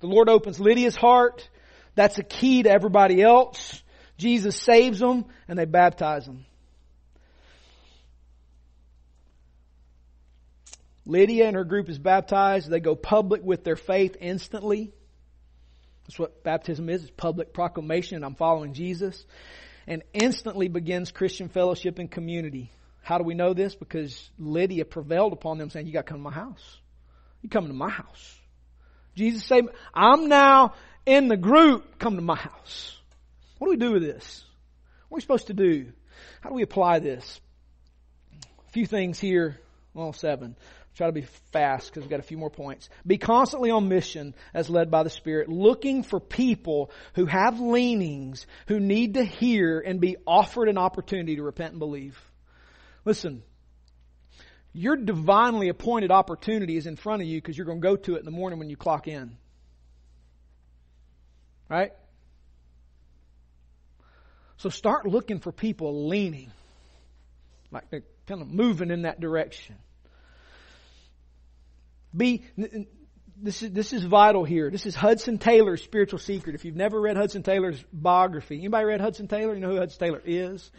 [0.00, 1.48] The Lord opens Lydia's heart.
[1.94, 3.82] That's a key to everybody else.
[4.16, 6.44] Jesus saves them and they baptize them.
[11.04, 12.68] Lydia and her group is baptized.
[12.70, 14.92] They go public with their faith instantly.
[16.06, 17.02] That's what baptism is.
[17.02, 18.22] It's public proclamation.
[18.22, 19.24] I'm following Jesus.
[19.86, 22.70] And instantly begins Christian fellowship and community.
[23.02, 23.74] How do we know this?
[23.74, 26.78] Because Lydia prevailed upon them saying, you gotta come to my house.
[27.40, 28.37] You come to my house.
[29.18, 31.98] Jesus say, I'm now in the group.
[31.98, 32.96] Come to my house.
[33.58, 34.44] What do we do with this?
[35.08, 35.92] What are we supposed to do?
[36.40, 37.40] How do we apply this?
[38.68, 39.58] A few things here.
[39.92, 40.54] Well, seven.
[40.94, 42.88] Try to be fast because we've got a few more points.
[43.06, 48.46] Be constantly on mission as led by the Spirit, looking for people who have leanings,
[48.68, 52.20] who need to hear and be offered an opportunity to repent and believe.
[53.04, 53.42] Listen,
[54.78, 58.14] your divinely appointed opportunity is in front of you because you're going to go to
[58.14, 59.36] it in the morning when you clock in.
[61.68, 61.92] Right?
[64.58, 66.52] So start looking for people leaning,
[67.72, 69.74] like they're kind of moving in that direction.
[72.16, 72.44] Be
[73.36, 74.70] this is this is vital here.
[74.70, 76.54] This is Hudson Taylor's spiritual secret.
[76.54, 79.54] If you've never read Hudson Taylor's biography, anybody read Hudson Taylor?
[79.54, 80.70] You know who Hudson Taylor is?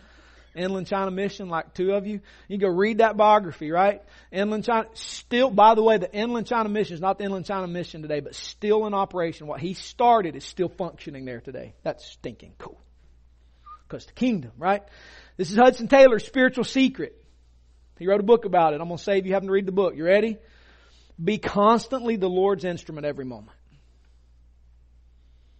[0.56, 2.22] Inland China Mission, like two of you.
[2.48, 4.02] You go read that biography, right?
[4.32, 7.68] Inland China, still, by the way, the Inland China Mission is not the Inland China
[7.68, 9.48] Mission today, but still in operation.
[9.48, 11.74] What he started is still functioning there today.
[11.84, 12.80] That's stinking cool.
[13.88, 14.84] Because the kingdom, right?
[15.38, 17.16] This is Hudson Taylor's spiritual secret.
[17.97, 18.82] He wrote a book about it.
[18.82, 19.95] I'm going to save you having to read the book.
[19.95, 20.38] You ready?
[21.22, 23.58] Be constantly the Lord's instrument every moment.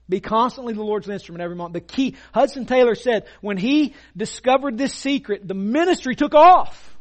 [0.10, 1.74] Be constantly the Lord's instrument every moment.
[1.74, 6.98] The key, Hudson Taylor said, when he discovered this secret, the ministry took off.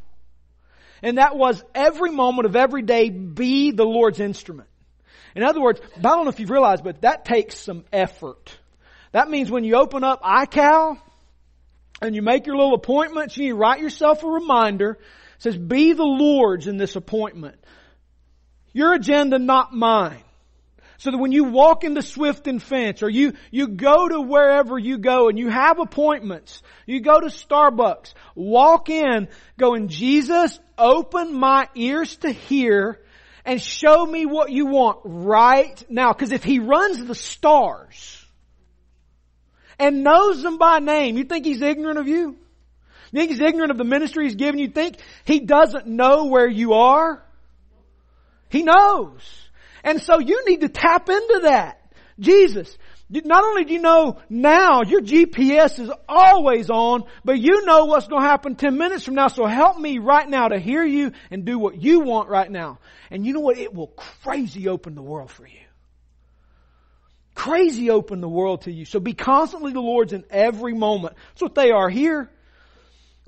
[1.03, 4.69] And that was every moment of every day be the Lord's instrument.
[5.35, 8.55] In other words, I don't know if you've realized, but that takes some effort.
[9.13, 10.99] That means when you open up iCal
[12.03, 14.99] and you make your little appointments, you write yourself a reminder,
[15.37, 17.57] It says, be the Lord's in this appointment.
[18.73, 20.25] Your agenda, not mine.
[20.99, 24.77] So that when you walk into Swift and fence or you, you go to wherever
[24.77, 31.35] you go and you have appointments, you go to Starbucks, walk in going, Jesus, open
[31.35, 33.01] my ears to hear
[33.45, 36.13] and show me what you want right now.
[36.13, 38.27] Cause if he runs the stars
[39.79, 42.37] and knows them by name, you think he's ignorant of you?
[43.13, 44.69] You think he's ignorant of the ministry he's given you?
[44.69, 47.23] Think he doesn't know where you are?
[48.49, 49.48] He knows.
[49.85, 51.81] And so you need to tap into that.
[52.19, 52.77] Jesus,
[53.11, 58.09] not only do you know now your GPS is always on, but you know what's
[58.09, 59.29] going to happen 10 minutes from now.
[59.29, 62.81] So help me right now to hear you and do what you want right now.
[63.11, 63.57] And you know what?
[63.57, 65.61] It will crazy open the world for you.
[67.35, 68.85] Crazy open the world to you.
[68.85, 71.15] So be constantly the Lord's in every moment.
[71.31, 72.31] That's what they are here.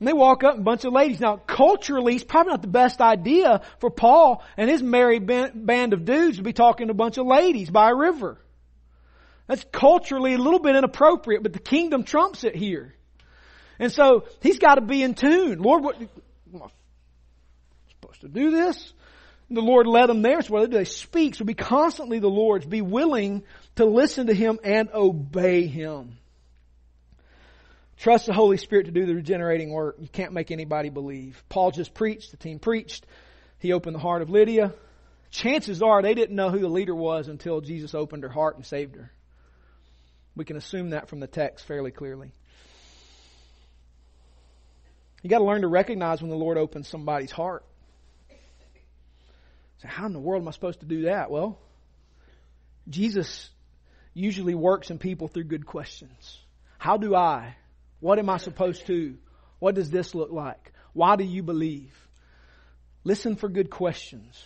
[0.01, 1.21] And they walk up, a bunch of ladies.
[1.21, 6.07] Now, culturally, it's probably not the best idea for Paul and his merry band of
[6.07, 8.39] dudes to be talking to a bunch of ladies by a river.
[9.47, 12.95] That's culturally a little bit inappropriate, but the kingdom trumps it here.
[13.79, 15.59] And so, he's got to be in tune.
[15.59, 16.69] Lord, what, am I
[17.91, 18.93] supposed to do this?
[19.49, 20.41] And the Lord led them there.
[20.41, 21.35] So what they do they speak?
[21.35, 22.65] So be constantly the Lord's.
[22.65, 23.43] Be willing
[23.77, 26.20] to listen to Him and obey Him.
[28.01, 29.97] Trust the Holy Spirit to do the regenerating work.
[30.01, 31.43] You can't make anybody believe.
[31.51, 33.05] Paul just preached, the team preached.
[33.59, 34.73] He opened the heart of Lydia.
[35.31, 38.65] Chances are they didn't know who the leader was until Jesus opened her heart and
[38.65, 39.13] saved her.
[40.35, 42.33] We can assume that from the text fairly clearly.
[45.23, 47.67] You got to learn to recognize when the Lord opens somebody's heart.
[49.83, 51.31] So, how in the world am I supposed to do that?
[51.31, 51.59] Well,
[52.89, 53.51] Jesus
[54.15, 56.39] usually works in people through good questions.
[56.79, 57.57] How do I
[58.01, 59.17] what am I supposed to?
[59.59, 60.73] What does this look like?
[60.93, 61.95] Why do you believe?
[63.05, 64.43] Listen for good questions.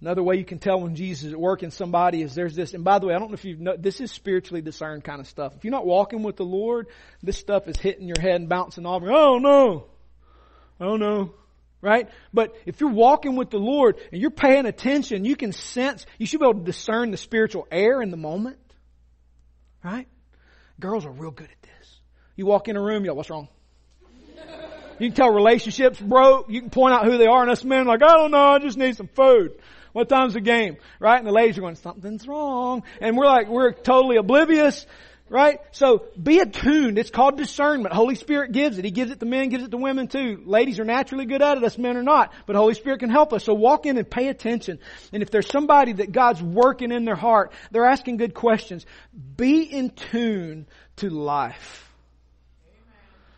[0.00, 2.72] Another way you can tell when Jesus is at work in somebody is there's this,
[2.72, 5.20] and by the way, I don't know if you've know, this is spiritually discerned kind
[5.20, 5.56] of stuff.
[5.56, 6.86] If you're not walking with the Lord,
[7.20, 9.02] this stuff is hitting your head and bouncing off.
[9.04, 9.86] Oh no.
[10.80, 11.34] Oh no.
[11.80, 12.08] Right?
[12.32, 16.26] But if you're walking with the Lord and you're paying attention, you can sense, you
[16.26, 18.58] should be able to discern the spiritual air in the moment.
[19.82, 20.06] Right?
[20.80, 22.00] Girls are real good at this.
[22.36, 23.48] You walk in a room, go, what's wrong?
[24.98, 26.50] You can tell relationships broke.
[26.50, 28.58] You can point out who they are, and us men like, I don't know, I
[28.58, 29.52] just need some food.
[29.92, 30.76] What time's the game?
[31.00, 31.18] Right?
[31.18, 32.82] And the ladies are going, something's wrong.
[33.00, 34.86] And we're like, we're totally oblivious.
[35.30, 35.60] Right?
[35.72, 36.98] So be attuned.
[36.98, 37.94] It's called discernment.
[37.94, 38.84] Holy Spirit gives it.
[38.84, 40.42] He gives it to men, gives it to women too.
[40.46, 42.32] Ladies are naturally good at it, us men are not.
[42.46, 43.44] But Holy Spirit can help us.
[43.44, 44.78] So walk in and pay attention.
[45.12, 48.86] And if there's somebody that God's working in their heart, they're asking good questions,
[49.36, 50.66] be in tune
[50.96, 51.84] to life.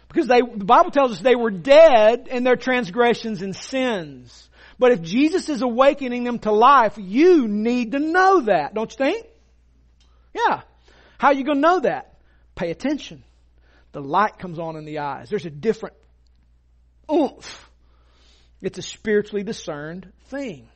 [0.09, 4.49] Because they, the Bible tells us they were dead in their transgressions and sins.
[4.79, 8.97] But if Jesus is awakening them to life, you need to know that, don't you
[8.97, 9.27] think?
[10.35, 10.63] Yeah.
[11.21, 12.15] How are you going to know that?
[12.55, 13.23] Pay attention.
[13.93, 15.29] The light comes on in the eyes.
[15.29, 15.95] There's a different
[17.13, 17.71] oomph.
[18.63, 20.67] It's a spiritually discerned thing.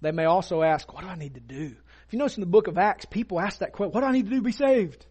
[0.00, 1.74] They may also ask, what do I need to do?
[2.06, 4.12] If you notice in the book of Acts, people ask that question, what do I
[4.12, 5.04] need to do to be saved?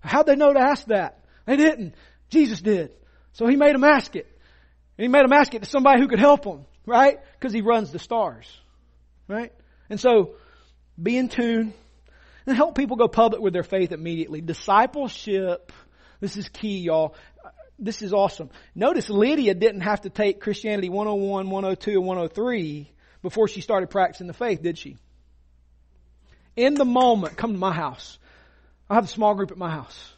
[0.00, 1.24] How'd they know to ask that?
[1.46, 1.94] They didn't.
[2.28, 2.90] Jesus did.
[3.34, 4.26] So he made them ask it.
[4.98, 7.20] And he made them ask it to somebody who could help them, right?
[7.38, 8.52] Because he runs the stars,
[9.28, 9.52] right?
[9.88, 10.34] And so
[11.00, 11.72] be in tune,
[12.46, 14.40] and help people go public with their faith immediately.
[14.40, 15.72] Discipleship,
[16.20, 17.14] this is key, y'all.
[17.78, 18.50] This is awesome.
[18.74, 22.90] Notice Lydia didn't have to take Christianity 101, 102, and 103
[23.22, 24.98] before she started practicing the faith, did she?
[26.56, 28.18] In the moment, come to my house.
[28.88, 30.12] I have a small group at my house.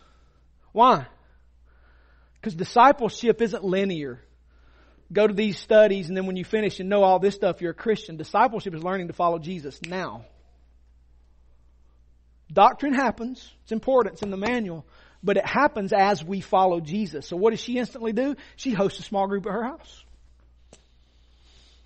[0.73, 1.07] Why?
[2.41, 4.21] Because discipleship isn't linear.
[5.13, 7.73] Go to these studies and then when you finish and know all this stuff, you're
[7.73, 8.17] a Christian.
[8.17, 10.25] Discipleship is learning to follow Jesus now.
[12.53, 13.49] Doctrine happens.
[13.63, 14.15] It's important.
[14.15, 14.87] It's in the manual.
[15.23, 17.29] But it happens as we follow Jesus.
[17.29, 18.35] So what does she instantly do?
[18.57, 20.05] She hosts a small group at her house.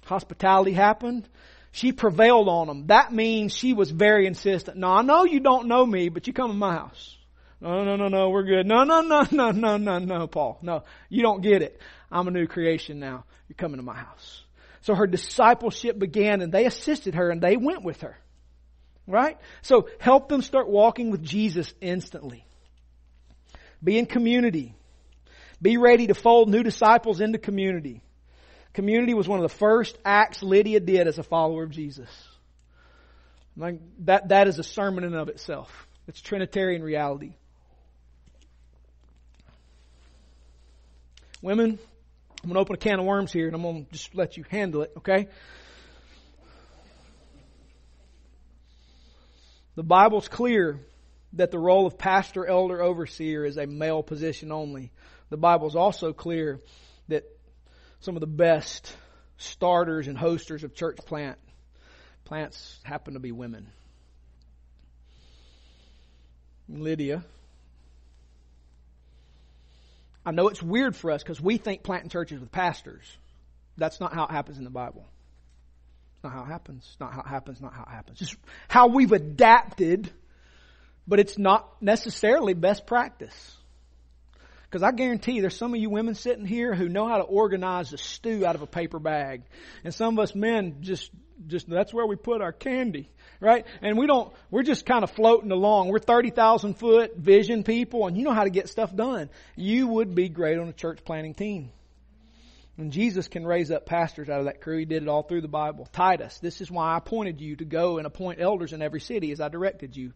[0.06, 1.28] Hospitality happened.
[1.72, 2.86] She prevailed on them.
[2.86, 4.78] That means she was very insistent.
[4.78, 7.16] No, I know you don't know me, but you come in my house.
[7.60, 8.66] No, no, no, no, we're good.
[8.66, 10.58] No, no, no, no, no, no, no, Paul.
[10.62, 11.80] No, you don't get it.
[12.10, 13.24] I'm a new creation now.
[13.48, 14.42] You're coming to my house.
[14.82, 18.16] So her discipleship began and they assisted her and they went with her.
[19.06, 19.38] Right?
[19.62, 22.44] So help them start walking with Jesus instantly.
[23.82, 24.74] Be in community.
[25.62, 28.02] Be ready to fold new disciples into community.
[28.74, 32.10] Community was one of the first acts Lydia did as a follower of Jesus.
[33.56, 35.86] Like that, that is a sermon in of itself.
[36.08, 37.34] It's Trinitarian reality.
[41.40, 41.78] Women,
[42.42, 44.36] I'm going to open a can of worms here and I'm going to just let
[44.36, 45.28] you handle it, okay?
[49.76, 50.80] The Bible's clear
[51.34, 54.90] that the role of pastor, elder, overseer is a male position only.
[55.28, 56.60] The Bible's also clear
[57.08, 57.24] that
[58.00, 58.94] some of the best
[59.36, 61.38] starters and hosters of church plant
[62.24, 63.68] plants happen to be women.
[66.68, 67.24] Lydia.
[70.24, 73.04] I know it's weird for us because we think planting churches with pastors.
[73.76, 75.06] That's not how it happens in the Bible.
[76.16, 76.96] It's not how it happens.
[76.98, 77.60] Not how it happens.
[77.60, 78.18] Not how it happens.
[78.18, 78.36] Just
[78.68, 80.10] how we've adapted,
[81.06, 83.56] but it's not necessarily best practice.
[84.64, 87.92] Because I guarantee there's some of you women sitting here who know how to organize
[87.92, 89.42] a stew out of a paper bag,
[89.84, 91.10] and some of us men just
[91.46, 93.10] just that's where we put our candy,
[93.40, 93.66] right?
[93.82, 94.32] And we don't.
[94.50, 95.88] We're just kind of floating along.
[95.88, 99.30] We're thirty thousand foot vision people, and you know how to get stuff done.
[99.54, 101.70] You would be great on a church planting team.
[102.78, 104.78] And Jesus can raise up pastors out of that crew.
[104.78, 105.88] He did it all through the Bible.
[105.92, 109.32] Titus, this is why I appointed you to go and appoint elders in every city
[109.32, 110.12] as I directed you.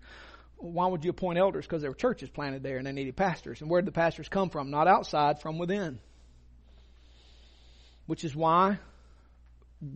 [0.59, 1.65] Why would you appoint elders?
[1.65, 3.63] Because there were churches planted there and they needed pastors.
[3.63, 4.71] And where did the pastors come from?
[4.71, 6.01] Not outside, from within.
[8.05, 8.79] Which is why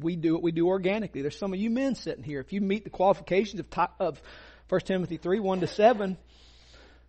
[0.00, 1.20] we do what we do organically.
[1.20, 2.40] There's some of you men sitting here.
[2.40, 4.22] If you meet the qualifications of, of
[4.70, 6.16] 1 Timothy 3, 1 to 7,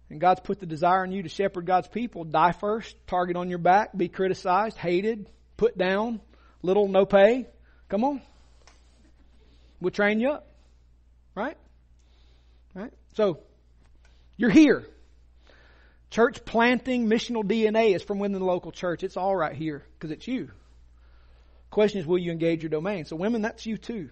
[0.10, 3.50] and God's put the desire in you to shepherd God's people, die first, target on
[3.50, 6.22] your back, be criticized, hated, put down,
[6.62, 7.48] little, no pay.
[7.90, 8.22] Come on.
[9.80, 10.48] We'll train you up.
[11.36, 11.58] Right?
[12.74, 12.94] Right?
[13.14, 13.40] So,
[14.38, 14.86] you're here.
[16.10, 19.04] Church planting, missional DNA is from within the local church.
[19.04, 20.50] It's all right here because it's you.
[21.70, 23.06] Question is, will you engage your domain?
[23.06, 24.10] So, women, that's you too.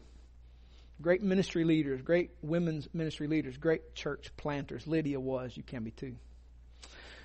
[1.02, 4.86] Great ministry leaders, great women's ministry leaders, great church planters.
[4.86, 5.56] Lydia was.
[5.56, 6.16] You can be too.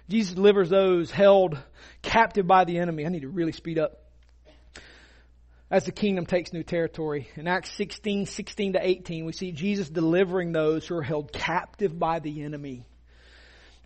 [0.09, 1.59] Jesus delivers those held
[2.01, 3.05] captive by the enemy.
[3.05, 4.08] I need to really speed up
[5.71, 7.29] as the kingdom takes new territory.
[7.37, 11.99] In Acts 16, 16 to 18, we see Jesus delivering those who are held captive
[11.99, 12.87] by the enemy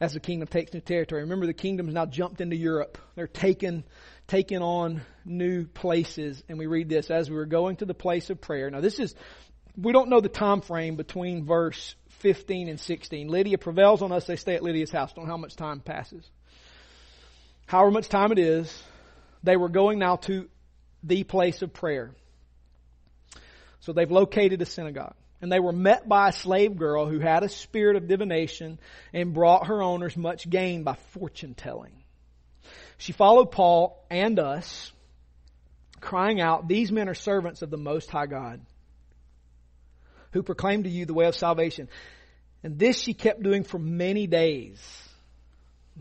[0.00, 1.22] as the kingdom takes new territory.
[1.22, 2.98] Remember, the kingdom's now jumped into Europe.
[3.14, 3.84] They're taking,
[4.26, 6.42] taking on new places.
[6.48, 8.70] And we read this as we were going to the place of prayer.
[8.70, 9.14] Now, this is,
[9.76, 13.28] we don't know the time frame between verse 15 and 16.
[13.28, 14.26] Lydia prevails on us.
[14.26, 15.12] They stay at Lydia's house.
[15.12, 16.28] Don't know how much time passes.
[17.66, 18.82] However much time it is,
[19.42, 20.48] they were going now to
[21.02, 22.14] the place of prayer.
[23.80, 25.14] So they've located a synagogue.
[25.40, 28.78] And they were met by a slave girl who had a spirit of divination
[29.12, 31.92] and brought her owners much gain by fortune telling.
[32.96, 34.92] She followed Paul and us,
[36.00, 38.60] crying out, These men are servants of the Most High God,
[40.30, 41.88] who proclaim to you the way of salvation.
[42.62, 44.80] And this she kept doing for many days.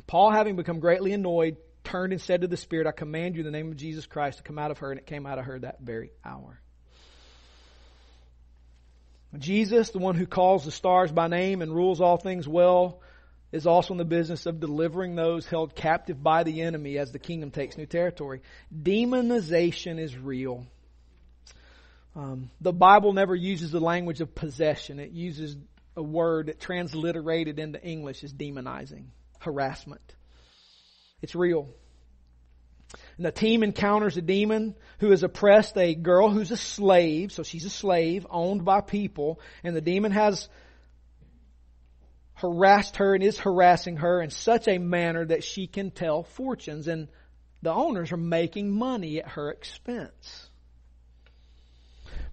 [0.06, 3.46] Paul, having become greatly annoyed, turned and said to the Spirit, I command you in
[3.46, 4.92] the name of Jesus Christ to come out of her.
[4.92, 6.60] And it came out of her that very hour.
[9.38, 13.02] Jesus, the one who calls the stars by name and rules all things well,
[13.52, 17.20] is also in the business of delivering those held captive by the enemy as the
[17.20, 18.42] kingdom takes new territory.
[18.74, 20.66] Demonization is real.
[22.16, 25.00] Um, the Bible never uses the language of possession.
[25.00, 25.56] It uses
[25.96, 29.06] a word that transliterated into English is demonizing,
[29.40, 30.16] harassment.
[31.22, 31.68] It's real.
[33.18, 37.44] And the team encounters a demon who has oppressed a girl who's a slave, so
[37.44, 40.50] she's a slave owned by people, and the demon has
[42.34, 46.88] harassed her and is harassing her in such a manner that she can tell fortunes,
[46.88, 47.08] and
[47.62, 50.50] the owners are making money at her expense.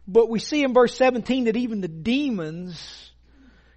[0.07, 3.08] But we see in verse 17 that even the demons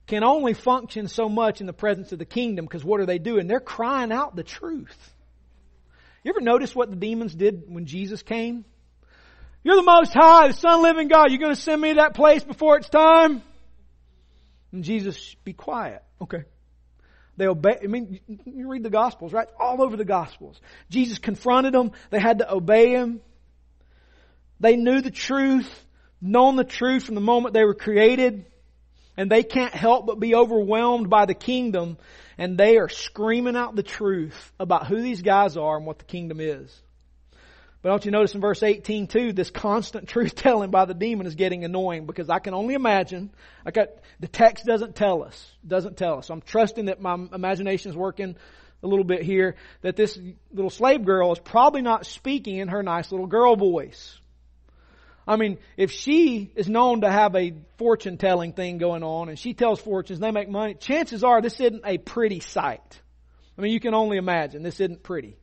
[0.08, 3.20] can only function so much in the presence of the kingdom because what are they
[3.20, 3.48] doing?
[3.48, 4.98] They're crying out the truth.
[6.24, 8.66] You ever notice what the demons did when Jesus came?
[9.64, 11.32] You're the most high, the son living God.
[11.32, 13.44] You're going to send me to that place before it's time?
[14.72, 16.04] And Jesus, be quiet.
[16.20, 16.44] Okay.
[17.38, 19.48] They obey, I mean, you read the Gospels, right?
[19.60, 20.60] All over the Gospels.
[20.90, 21.92] Jesus confronted them.
[22.10, 23.22] They had to obey Him.
[24.60, 25.70] They knew the truth,
[26.22, 28.46] known the truth from the moment they were created
[29.18, 31.98] and they can't help but be overwhelmed by the kingdom
[32.38, 36.06] and they are screaming out the truth about who these guys are and what the
[36.06, 36.82] kingdom is.
[37.82, 41.26] But don't you notice in verse 18 too, this constant truth telling by the demon
[41.26, 43.32] is getting annoying because I can only imagine,
[43.66, 43.90] I got,
[44.20, 46.30] the text doesn't tell us, doesn't tell us.
[46.30, 48.36] I'm trusting that my imagination is working
[48.84, 50.18] a little bit here, that this
[50.52, 54.18] little slave girl is probably not speaking in her nice little girl voice.
[55.28, 59.38] I mean, if she is known to have a fortune telling thing going on and
[59.38, 63.02] she tells fortunes, they make money, chances are this isn't a pretty sight.
[63.58, 65.38] I mean, you can only imagine this isn't pretty.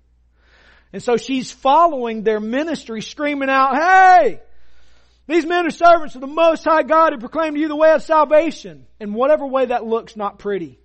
[0.93, 4.41] And so she's following their ministry, screaming out, hey!
[5.27, 7.93] These men are servants of the Most High God who proclaim to you the way
[7.93, 8.87] of salvation.
[8.99, 10.79] In whatever way that looks not pretty.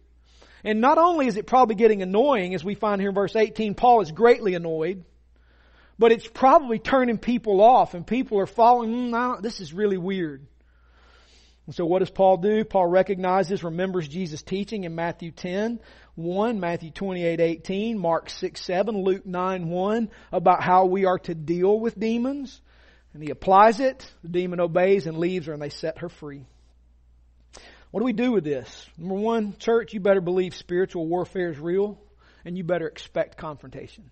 [0.65, 3.73] And not only is it probably getting annoying, as we find here in verse 18,
[3.73, 5.05] Paul is greatly annoyed,
[6.03, 10.45] but it's probably turning people off and people are falling, mm, this is really weird.
[11.65, 12.65] And so what does Paul do?
[12.65, 15.79] Paul recognizes, remembers Jesus' teaching in Matthew 10,
[16.15, 21.33] 1, Matthew 28, 18, Mark 6, 7, Luke 9, 1, about how we are to
[21.33, 22.59] deal with demons.
[23.13, 26.45] And he applies it, the demon obeys and leaves her and they set her free.
[27.91, 28.89] What do we do with this?
[28.97, 31.97] Number one, church, you better believe spiritual warfare is real
[32.43, 34.11] and you better expect confrontation.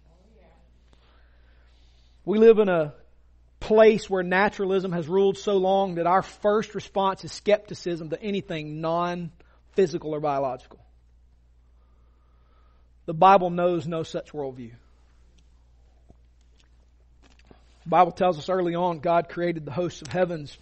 [2.23, 2.93] We live in a
[3.59, 8.81] place where naturalism has ruled so long that our first response is skepticism to anything
[8.81, 10.79] non-physical or biological.
[13.05, 14.71] The Bible knows no such worldview.
[17.83, 20.55] The Bible tells us early on God created the hosts of heavens,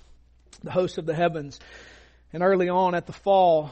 [0.64, 1.60] the hosts of the heavens.
[2.32, 3.72] And early on at the fall,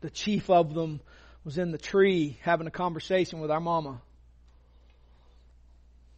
[0.00, 1.00] the chief of them
[1.44, 4.02] was in the tree having a conversation with our mama.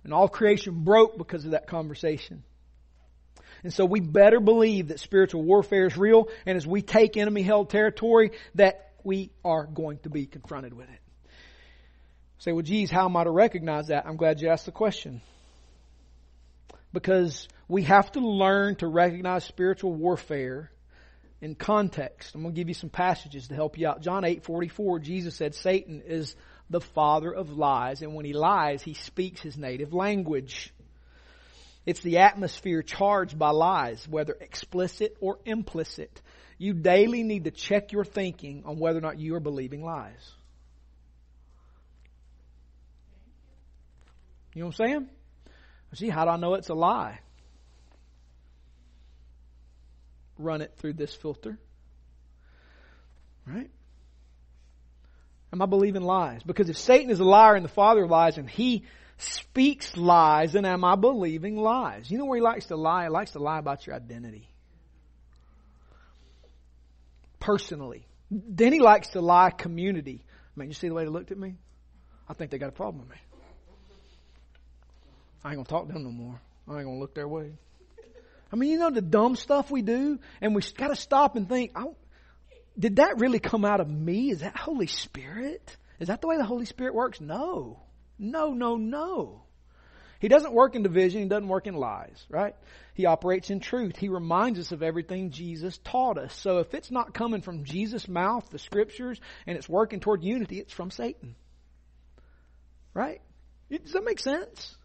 [0.05, 2.43] And all creation broke because of that conversation.
[3.63, 7.43] And so we better believe that spiritual warfare is real, and as we take enemy
[7.43, 11.01] held territory, that we are going to be confronted with it.
[12.39, 14.07] Say, well, geez, how am I to recognize that?
[14.07, 15.21] I'm glad you asked the question.
[16.93, 20.71] Because we have to learn to recognize spiritual warfare
[21.43, 22.35] in context.
[22.35, 24.01] I'm going to give you some passages to help you out.
[24.01, 26.35] John 8 44, Jesus said, Satan is
[26.71, 30.73] the father of lies, and when he lies, he speaks his native language.
[31.85, 36.23] It's the atmosphere charged by lies, whether explicit or implicit.
[36.59, 40.33] You daily need to check your thinking on whether or not you are believing lies.
[44.55, 45.09] You know what I'm saying?
[45.95, 47.19] See, how do I know it's a lie?
[50.39, 51.59] Run it through this filter.
[53.47, 53.71] Right?
[55.53, 56.43] Am I believing lies?
[56.43, 58.85] Because if Satan is a liar and the father of lies and he
[59.19, 62.11] speaks lies, then am I believing lies?
[62.11, 63.05] You know where he likes to lie?
[63.05, 64.49] He likes to lie about your identity.
[67.41, 68.07] Personally.
[68.31, 70.25] Then he likes to lie community.
[70.55, 71.57] Man, you see the way they looked at me?
[72.29, 73.17] I think they got a problem with me.
[75.43, 76.41] I ain't gonna talk to them no more.
[76.69, 77.53] I ain't gonna look their way.
[78.53, 81.73] I mean, you know the dumb stuff we do, and we gotta stop and think,
[82.81, 84.31] did that really come out of me?
[84.31, 85.77] Is that Holy Spirit?
[85.99, 87.21] Is that the way the Holy Spirit works?
[87.21, 87.81] No.
[88.19, 89.43] No, no, no.
[90.21, 91.23] He doesn't work in division.
[91.23, 92.55] He doesn't work in lies, right?
[92.95, 93.97] He operates in truth.
[93.97, 96.35] He reminds us of everything Jesus taught us.
[96.35, 100.59] So if it's not coming from Jesus' mouth, the scriptures, and it's working toward unity,
[100.59, 101.37] it's from Satan.
[102.93, 103.23] Right?
[103.71, 104.77] Does that make sense?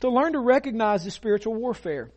[0.00, 2.10] To learn to recognize the spiritual warfare.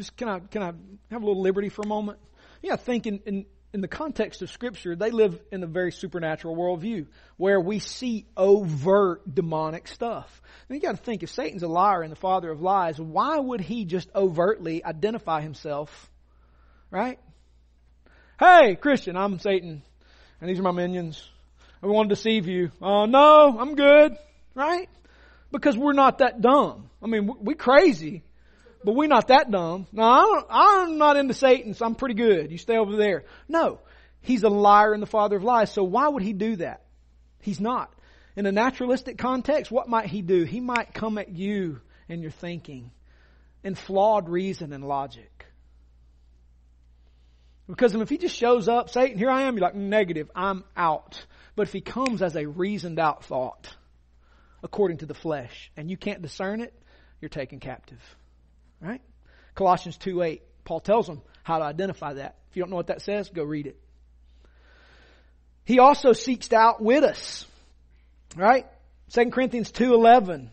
[0.00, 0.72] Just can I can I
[1.10, 2.18] have a little liberty for a moment?
[2.62, 6.56] Yeah, think in, in, in the context of Scripture, they live in a very supernatural
[6.56, 10.42] worldview where we see overt demonic stuff.
[10.68, 13.38] And you got to think if Satan's a liar and the father of lies, why
[13.38, 16.10] would he just overtly identify himself?
[16.90, 17.18] Right?
[18.38, 19.82] Hey, Christian, I'm Satan,
[20.40, 21.22] and these are my minions.
[21.82, 22.72] I want to deceive you.
[22.80, 24.16] Oh, uh, no, I'm good
[24.54, 24.88] right?
[25.50, 26.90] Because we're not that dumb.
[27.02, 28.22] I mean, we crazy,
[28.84, 29.86] but we're not that dumb.
[29.92, 32.50] No, I'm not into Satan, so I'm pretty good.
[32.50, 33.24] You stay over there.
[33.48, 33.80] No,
[34.20, 35.72] he's a liar and the father of lies.
[35.72, 36.82] So why would he do that?
[37.40, 37.92] He's not.
[38.36, 40.44] In a naturalistic context, what might he do?
[40.44, 42.90] He might come at you and your thinking
[43.62, 45.46] in flawed reason and logic.
[47.66, 51.24] Because if he just shows up, Satan, here I am, you're like, negative, I'm out.
[51.54, 53.76] But if he comes as a reasoned out thought,
[54.62, 56.74] according to the flesh, and you can't discern it,
[57.20, 58.00] you're taken captive.
[58.80, 59.00] Right?
[59.54, 62.36] Colossians 2 8, Paul tells them how to identify that.
[62.50, 63.78] If you don't know what that says, go read it.
[65.64, 67.46] He also seeks to outwit us.
[68.36, 68.66] Right?
[69.12, 70.48] 2 Corinthians 2.11.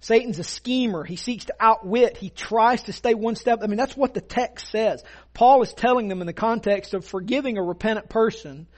[0.00, 1.02] Satan's a schemer.
[1.04, 2.16] He seeks to outwit.
[2.16, 3.60] He tries to stay one step.
[3.62, 5.02] I mean, that's what the text says.
[5.34, 8.68] Paul is telling them in the context of forgiving a repentant person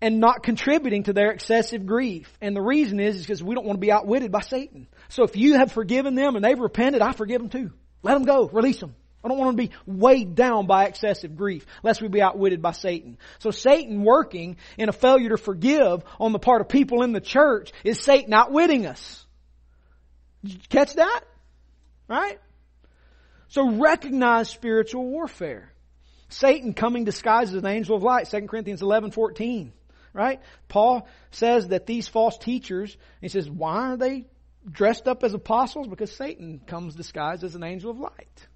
[0.00, 2.32] and not contributing to their excessive grief.
[2.40, 4.88] And the reason is, is because we don't want to be outwitted by Satan.
[5.10, 7.72] So if you have forgiven them and they've repented, I forgive them too.
[8.02, 8.48] Let them go.
[8.48, 8.94] Release them.
[9.22, 12.72] I don't want to be weighed down by excessive grief, lest we be outwitted by
[12.72, 13.18] Satan.
[13.40, 17.20] So Satan working in a failure to forgive on the part of people in the
[17.20, 19.26] church is Satan outwitting us.
[20.42, 21.20] Did you catch that?
[22.08, 22.40] Right?
[23.48, 25.70] So recognize spiritual warfare.
[26.30, 29.72] Satan coming disguised as an angel of light, 2 Corinthians 11, 14.
[30.12, 30.40] right?
[30.68, 34.26] Paul says that these false teachers, he says, why are they
[34.68, 35.86] dressed up as apostles?
[35.86, 38.46] Because Satan comes disguised as an angel of light.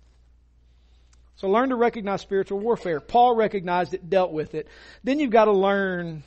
[1.36, 3.00] So learn to recognize spiritual warfare.
[3.00, 4.68] Paul recognized it, dealt with it.
[5.02, 6.22] Then you've got to learn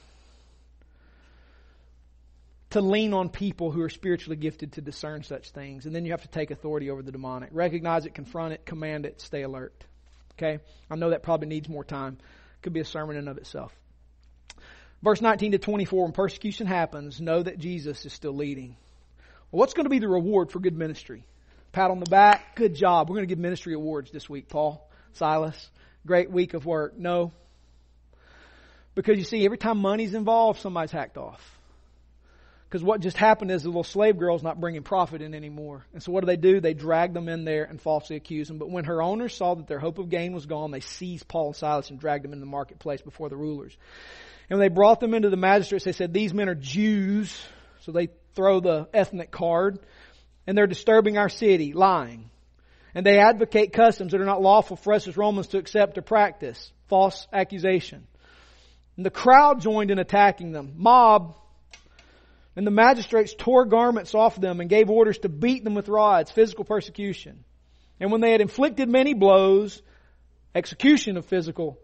[2.71, 5.85] to lean on people who are spiritually gifted to discern such things.
[5.85, 7.49] And then you have to take authority over the demonic.
[7.53, 9.85] Recognize it, confront it, command it, stay alert.
[10.33, 10.59] Okay?
[10.89, 12.17] I know that probably needs more time.
[12.61, 13.73] Could be a sermon in of itself.
[15.01, 18.75] Verse 19 to 24, when persecution happens, know that Jesus is still leading.
[19.49, 21.25] What's going to be the reward for good ministry?
[21.71, 22.55] Pat on the back.
[22.55, 23.09] Good job.
[23.09, 25.69] We're going to give ministry awards this week, Paul, Silas.
[26.05, 26.97] Great week of work.
[26.97, 27.31] No.
[28.95, 31.41] Because you see, every time money's involved, somebody's hacked off.
[32.67, 35.85] Because what just happened is the little slave girl's not bringing profit in anymore.
[35.93, 36.59] And so what do they do?
[36.59, 38.57] They drag them in there and falsely accuse them.
[38.57, 41.47] But when her owners saw that their hope of gain was gone, they seized Paul
[41.47, 43.77] and Silas and dragged them in the marketplace before the rulers.
[44.49, 47.41] And when they brought them into the magistrates, they said, these men are Jews.
[47.81, 49.79] So they throw the ethnic card.
[50.47, 52.29] And they're disturbing our city, lying.
[52.95, 56.01] And they advocate customs that are not lawful for us as Romans to accept or
[56.01, 56.71] practice.
[56.87, 58.07] False accusation.
[58.95, 60.75] And the crowd joined in attacking them.
[60.77, 61.35] Mob
[62.55, 66.31] and the magistrates tore garments off them and gave orders to beat them with rods,
[66.31, 67.43] physical persecution.
[67.99, 69.81] And when they had inflicted many blows,
[70.55, 71.79] execution of physical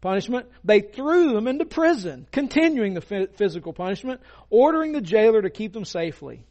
[0.00, 4.20] punishment, they threw them into prison, continuing the physical punishment,
[4.50, 6.44] ordering the jailer to keep them safely.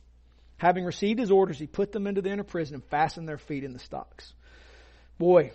[0.58, 3.64] Having received his orders, he put them into the inner prison and fastened their feet
[3.64, 4.34] in the stocks.
[5.20, 5.52] Boy,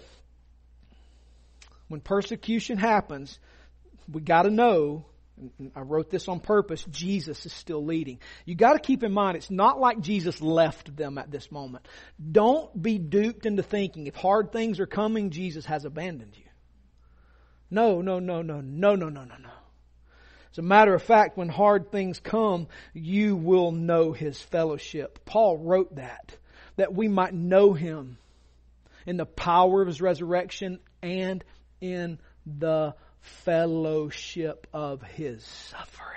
[1.88, 3.38] when persecution happens,
[4.10, 5.06] we gotta know
[5.74, 6.84] I wrote this on purpose.
[6.90, 8.20] Jesus is still leading.
[8.44, 11.86] You got to keep in mind, it's not like Jesus left them at this moment.
[12.30, 16.44] Don't be duped into thinking if hard things are coming, Jesus has abandoned you.
[17.72, 19.50] No, no, no, no, no, no, no, no, no.
[20.52, 25.24] As a matter of fact, when hard things come, you will know His fellowship.
[25.24, 26.36] Paul wrote that,
[26.76, 28.18] that we might know Him
[29.06, 31.42] in the power of His resurrection and
[31.80, 36.08] in the fellowship of his suffering.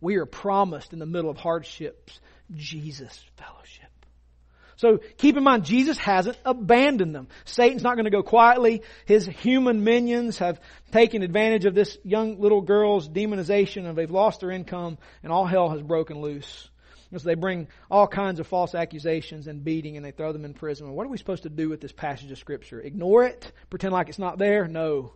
[0.00, 2.20] We are promised in the middle of hardships
[2.54, 3.87] Jesus' fellowship.
[4.78, 7.26] So keep in mind, Jesus hasn't abandoned them.
[7.44, 8.82] Satan's not going to go quietly.
[9.06, 10.60] His human minions have
[10.92, 15.46] taken advantage of this young little girl's demonization and they've lost their income and all
[15.46, 16.70] hell has broken loose.
[17.10, 20.54] So they bring all kinds of false accusations and beating and they throw them in
[20.54, 20.92] prison.
[20.92, 22.80] What are we supposed to do with this passage of scripture?
[22.80, 23.50] Ignore it?
[23.70, 24.68] Pretend like it's not there?
[24.68, 25.14] No.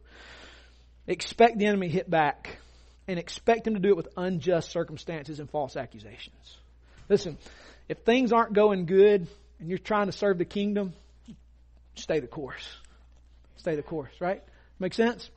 [1.07, 2.59] Expect the enemy to hit back
[3.07, 6.57] and expect him to do it with unjust circumstances and false accusations.
[7.09, 7.39] Listen,
[7.89, 9.29] if things aren't going good
[9.63, 10.93] and you're trying to serve the kingdom,
[11.95, 12.69] stay the course.
[13.57, 14.43] Stay the course, right?
[14.79, 15.31] Make sense?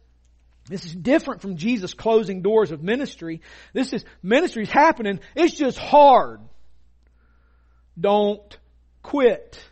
[0.67, 3.41] This is different from Jesus closing doors of ministry.
[3.71, 5.19] This is ministry's happening.
[5.35, 6.41] It's just hard.
[7.99, 8.57] Don't
[9.03, 9.63] quit.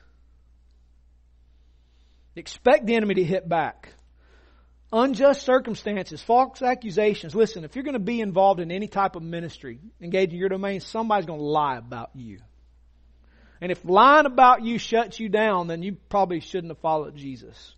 [2.36, 3.90] Expect the enemy to hit back
[4.94, 7.34] unjust circumstances, false accusations.
[7.34, 10.80] Listen, if you're going to be involved in any type of ministry, engaging your domain,
[10.80, 12.40] somebody's going to lie about you.
[13.64, 17.76] And if lying about you shuts you down, then you probably shouldn't have followed Jesus.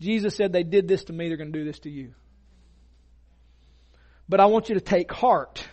[0.00, 2.14] Jesus said, they did this to me, they're going to do this to you.
[4.28, 5.66] But I want you to take heart.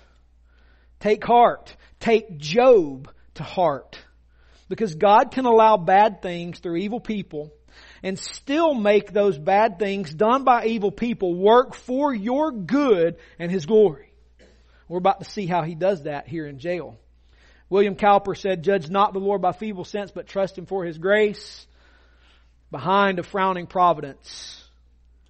[0.99, 1.75] Take heart.
[1.99, 3.99] Take Job to heart.
[4.67, 7.53] Because God can allow bad things through evil people
[8.01, 13.51] and still make those bad things done by evil people work for your good and
[13.51, 14.11] His glory.
[14.87, 16.97] We're about to see how He does that here in jail.
[17.69, 20.97] William Cowper said, Judge not the Lord by feeble sense, but trust Him for His
[20.97, 21.65] grace.
[22.71, 24.63] Behind a frowning providence,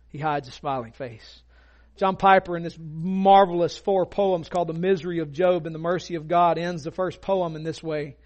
[0.10, 1.42] He hides a smiling face.
[1.98, 6.16] John Piper in this marvelous four poems called The Misery of Job and the Mercy
[6.16, 8.18] of God ends the first poem in this way.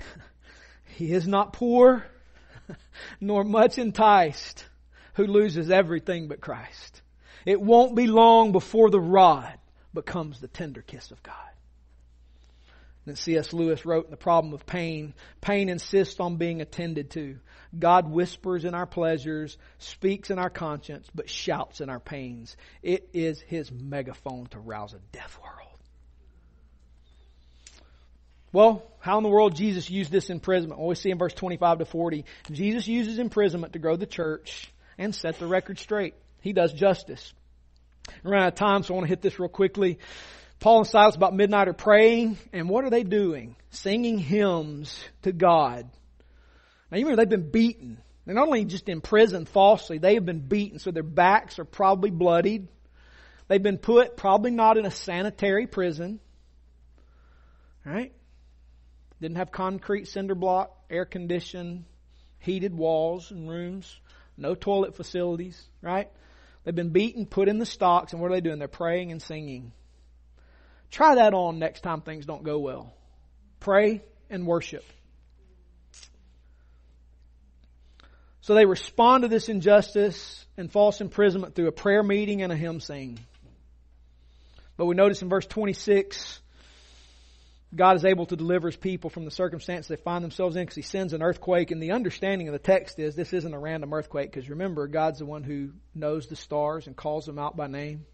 [0.96, 2.04] He is not poor,
[3.22, 4.66] nor much enticed,
[5.14, 7.00] who loses everything but Christ.
[7.46, 9.59] It won't be long before the rod
[9.94, 11.34] becomes the tender kiss of God.
[13.06, 13.52] Then C.S.
[13.52, 17.38] Lewis wrote in The Problem of Pain, pain insists on being attended to.
[17.78, 22.56] God whispers in our pleasures, speaks in our conscience, but shouts in our pains.
[22.82, 25.56] It is his megaphone to rouse a deaf world.
[28.52, 30.80] Well, how in the world Jesus used this imprisonment?
[30.80, 32.24] Well, we see in verse 25 to 40.
[32.50, 36.14] Jesus uses imprisonment to grow the church and set the record straight.
[36.40, 37.32] He does justice.
[38.22, 39.98] We're out of time, so I want to hit this real quickly.
[40.58, 43.56] Paul and Silas about midnight are praying, and what are they doing?
[43.70, 45.90] Singing hymns to God.
[46.90, 47.98] Now, you remember they've been beaten.
[48.26, 52.10] They're not only just imprisoned falsely, they have been beaten, so their backs are probably
[52.10, 52.68] bloodied.
[53.48, 56.20] They've been put probably not in a sanitary prison.
[57.84, 58.12] Right?
[59.20, 61.84] Didn't have concrete cinder block, air conditioned,
[62.38, 63.98] heated walls and rooms,
[64.36, 66.10] no toilet facilities, right?
[66.64, 68.58] They've been beaten, put in the stocks, and what are they doing?
[68.58, 69.72] They're praying and singing.
[70.90, 72.92] Try that on next time things don't go well.
[73.60, 74.84] Pray and worship.
[78.42, 82.56] So they respond to this injustice and false imprisonment through a prayer meeting and a
[82.56, 83.18] hymn sing.
[84.76, 86.40] But we notice in verse 26,
[87.74, 90.74] God is able to deliver his people from the circumstance they find themselves in because
[90.74, 91.70] he sends an earthquake.
[91.70, 95.20] And the understanding of the text is this isn't a random earthquake because remember, God's
[95.20, 98.06] the one who knows the stars and calls them out by name.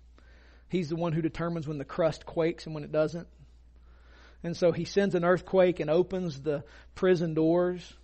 [0.68, 3.28] He's the one who determines when the crust quakes and when it doesn't.
[4.42, 6.62] And so he sends an earthquake and opens the
[6.94, 7.94] prison doors.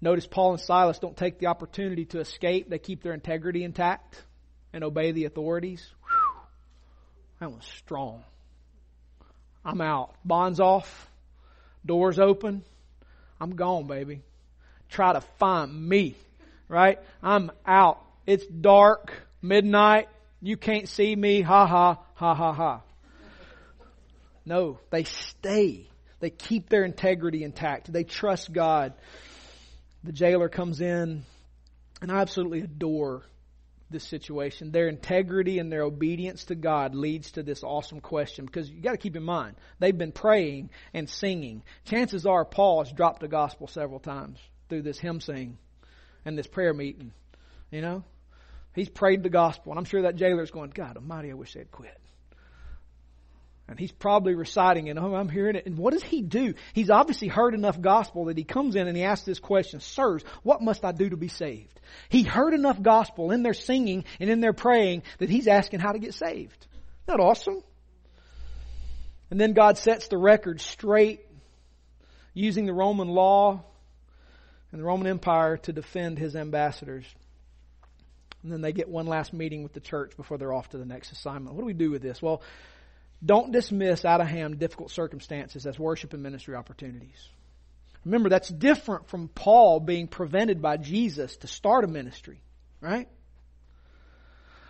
[0.00, 2.70] Notice Paul and Silas don't take the opportunity to escape.
[2.70, 4.24] They keep their integrity intact
[4.72, 5.86] and obey the authorities.
[6.04, 6.40] Whew,
[7.40, 8.24] that was strong.
[9.64, 10.14] I'm out.
[10.24, 11.08] Bonds off.
[11.84, 12.62] Doors open.
[13.40, 14.22] I'm gone, baby.
[14.88, 16.16] Try to find me.
[16.68, 16.98] Right?
[17.22, 18.00] I'm out.
[18.26, 19.12] It's dark.
[19.40, 20.08] Midnight.
[20.40, 21.42] You can't see me.
[21.42, 21.98] Ha ha.
[22.14, 22.80] Ha ha ha.
[24.44, 25.88] No, they stay.
[26.20, 27.92] They keep their integrity intact.
[27.92, 28.94] They trust God.
[30.04, 31.24] The jailer comes in,
[32.00, 33.22] and I absolutely adore
[33.92, 34.70] this situation.
[34.70, 38.92] Their integrity and their obedience to God leads to this awesome question because you got
[38.92, 41.62] to keep in mind, they've been praying and singing.
[41.84, 44.38] Chances are Paul has dropped the gospel several times
[44.68, 45.58] through this hymn sing
[46.24, 47.12] and this prayer meeting.
[47.70, 48.04] You know?
[48.74, 51.70] He's prayed the gospel, and I'm sure that jailer's going, God almighty, I wish they'd
[51.70, 51.98] quit.
[53.72, 54.98] And he's probably reciting it.
[54.98, 55.64] Oh, I'm hearing it.
[55.64, 56.52] And what does he do?
[56.74, 60.22] He's obviously heard enough gospel that he comes in and he asks this question, Sirs,
[60.42, 61.80] what must I do to be saved?
[62.10, 65.92] He heard enough gospel in their singing and in their praying that he's asking how
[65.92, 66.66] to get saved.
[66.66, 67.62] Isn't that awesome?
[69.30, 71.20] And then God sets the record straight
[72.34, 73.64] using the Roman law
[74.70, 77.06] and the Roman Empire to defend his ambassadors.
[78.42, 80.84] And then they get one last meeting with the church before they're off to the
[80.84, 81.54] next assignment.
[81.54, 82.20] What do we do with this?
[82.20, 82.42] Well,
[83.24, 87.28] don't dismiss out of hand difficult circumstances as worship and ministry opportunities.
[88.04, 92.40] Remember, that's different from Paul being prevented by Jesus to start a ministry,
[92.80, 93.08] right?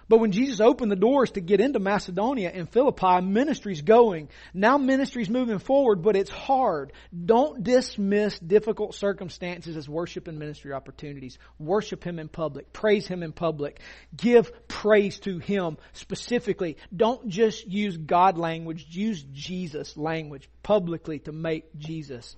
[0.09, 4.29] But when Jesus opened the doors to get into Macedonia and Philippi, ministry's going.
[4.53, 6.93] Now ministry's moving forward, but it's hard.
[7.25, 11.39] Don't dismiss difficult circumstances as worship and ministry opportunities.
[11.59, 12.73] Worship Him in public.
[12.73, 13.81] Praise Him in public.
[14.17, 16.77] Give praise to Him specifically.
[16.95, 22.37] Don't just use God language, use Jesus language publicly to make Jesus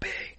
[0.00, 0.35] big.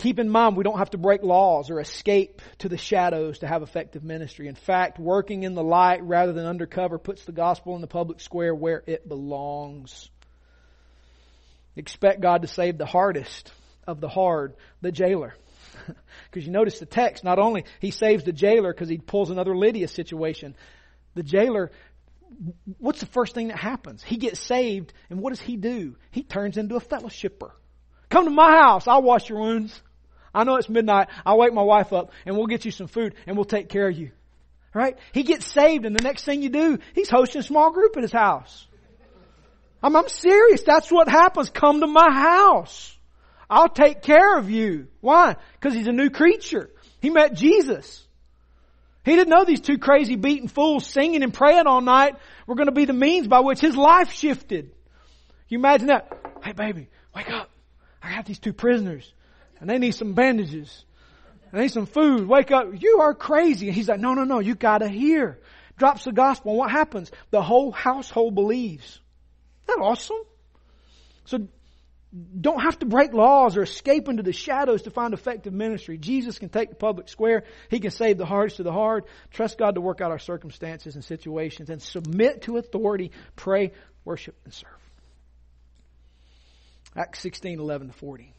[0.00, 3.46] Keep in mind, we don't have to break laws or escape to the shadows to
[3.46, 4.48] have effective ministry.
[4.48, 8.20] In fact, working in the light rather than undercover puts the gospel in the public
[8.20, 10.08] square where it belongs.
[11.76, 13.52] Expect God to save the hardest
[13.86, 15.34] of the hard, the jailer.
[16.30, 19.56] Because you notice the text, not only he saves the jailer because he pulls another
[19.56, 20.54] Lydia situation,
[21.14, 21.72] the jailer,
[22.78, 24.02] what's the first thing that happens?
[24.02, 25.96] He gets saved, and what does he do?
[26.12, 27.50] He turns into a fellowshipper.
[28.10, 29.82] Come to my house, I'll wash your wounds.
[30.34, 31.08] I know it's midnight.
[31.26, 33.88] I'll wake my wife up and we'll get you some food and we'll take care
[33.88, 34.12] of you.
[34.72, 34.96] Right?
[35.12, 38.02] He gets saved and the next thing you do, he's hosting a small group at
[38.02, 38.66] his house.
[39.82, 40.62] I'm, I'm serious.
[40.62, 41.50] That's what happens.
[41.50, 42.96] Come to my house.
[43.48, 44.86] I'll take care of you.
[45.00, 45.36] Why?
[45.54, 46.70] Because he's a new creature.
[47.00, 48.06] He met Jesus.
[49.04, 52.16] He didn't know these two crazy beaten fools singing and praying all night
[52.46, 54.70] were going to be the means by which his life shifted.
[55.48, 56.12] You imagine that?
[56.44, 57.50] Hey baby, wake up.
[58.02, 59.12] I got these two prisoners
[59.60, 60.84] and they need some bandages.
[61.50, 62.26] And they need some food.
[62.26, 62.68] Wake up.
[62.78, 63.66] You are crazy.
[63.68, 65.38] And he's like, no, no, no, you gotta hear.
[65.76, 66.52] Drops the gospel.
[66.52, 67.10] And what happens?
[67.30, 69.00] The whole household believes.
[69.68, 70.18] Isn't that awesome?
[71.26, 71.48] So
[72.40, 75.96] don't have to break laws or escape into the shadows to find effective ministry.
[75.96, 77.44] Jesus can take the public square.
[77.68, 79.04] He can save the hardest of the hard.
[79.30, 83.12] Trust God to work out our circumstances and situations and submit to authority.
[83.36, 83.72] Pray,
[84.04, 84.70] worship, and serve.
[86.96, 88.34] Acts 16, 11 to 40.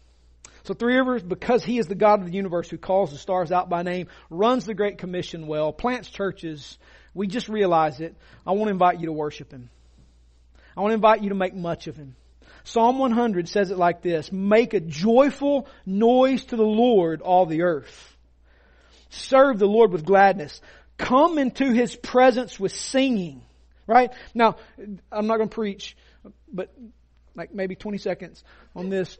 [0.63, 3.51] So Three Rivers, because He is the God of the universe who calls the stars
[3.51, 6.77] out by name, runs the Great Commission well, plants churches,
[7.13, 8.15] we just realize it.
[8.45, 9.69] I want to invite you to worship Him.
[10.75, 12.15] I want to invite you to make much of Him.
[12.63, 17.63] Psalm 100 says it like this, make a joyful noise to the Lord, all the
[17.63, 18.15] earth.
[19.09, 20.61] Serve the Lord with gladness.
[20.97, 23.41] Come into His presence with singing.
[23.87, 24.11] Right?
[24.33, 24.57] Now,
[25.11, 25.97] I'm not going to preach
[26.51, 26.73] but
[27.35, 28.43] like maybe 20 seconds
[28.75, 29.17] on this.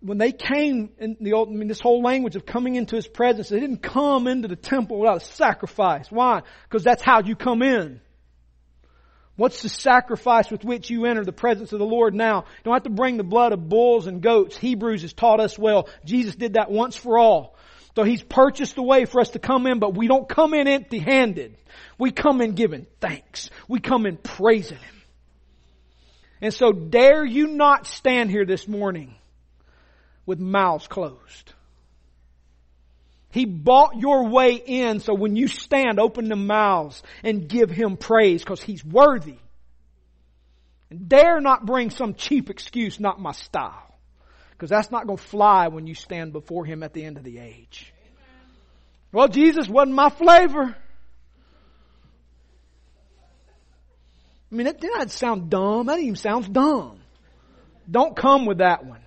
[0.00, 3.08] When they came in the old, I mean, this whole language of coming into His
[3.08, 6.10] presence, they didn't come into the temple without a sacrifice.
[6.10, 6.42] Why?
[6.68, 8.00] Because that's how you come in.
[9.36, 12.44] What's the sacrifice with which you enter the presence of the Lord now?
[12.46, 14.56] You don't have to bring the blood of bulls and goats.
[14.56, 15.88] Hebrews has taught us well.
[16.04, 17.56] Jesus did that once for all.
[17.94, 20.68] So He's purchased the way for us to come in, but we don't come in
[20.68, 21.56] empty handed.
[21.98, 23.50] We come in giving thanks.
[23.68, 25.02] We come in praising Him.
[26.40, 29.14] And so dare you not stand here this morning
[30.26, 31.52] with mouths closed.
[33.30, 37.96] He bought your way in, so when you stand, open the mouths and give Him
[37.96, 39.36] praise because He's worthy.
[40.90, 43.94] And dare not bring some cheap excuse, not my style.
[44.52, 47.24] Because that's not going to fly when you stand before Him at the end of
[47.24, 47.92] the age.
[49.12, 50.74] Well, Jesus wasn't my flavor.
[54.50, 55.86] I mean, that not sound dumb.
[55.86, 57.00] That even sounds dumb.
[57.90, 59.00] Don't come with that one.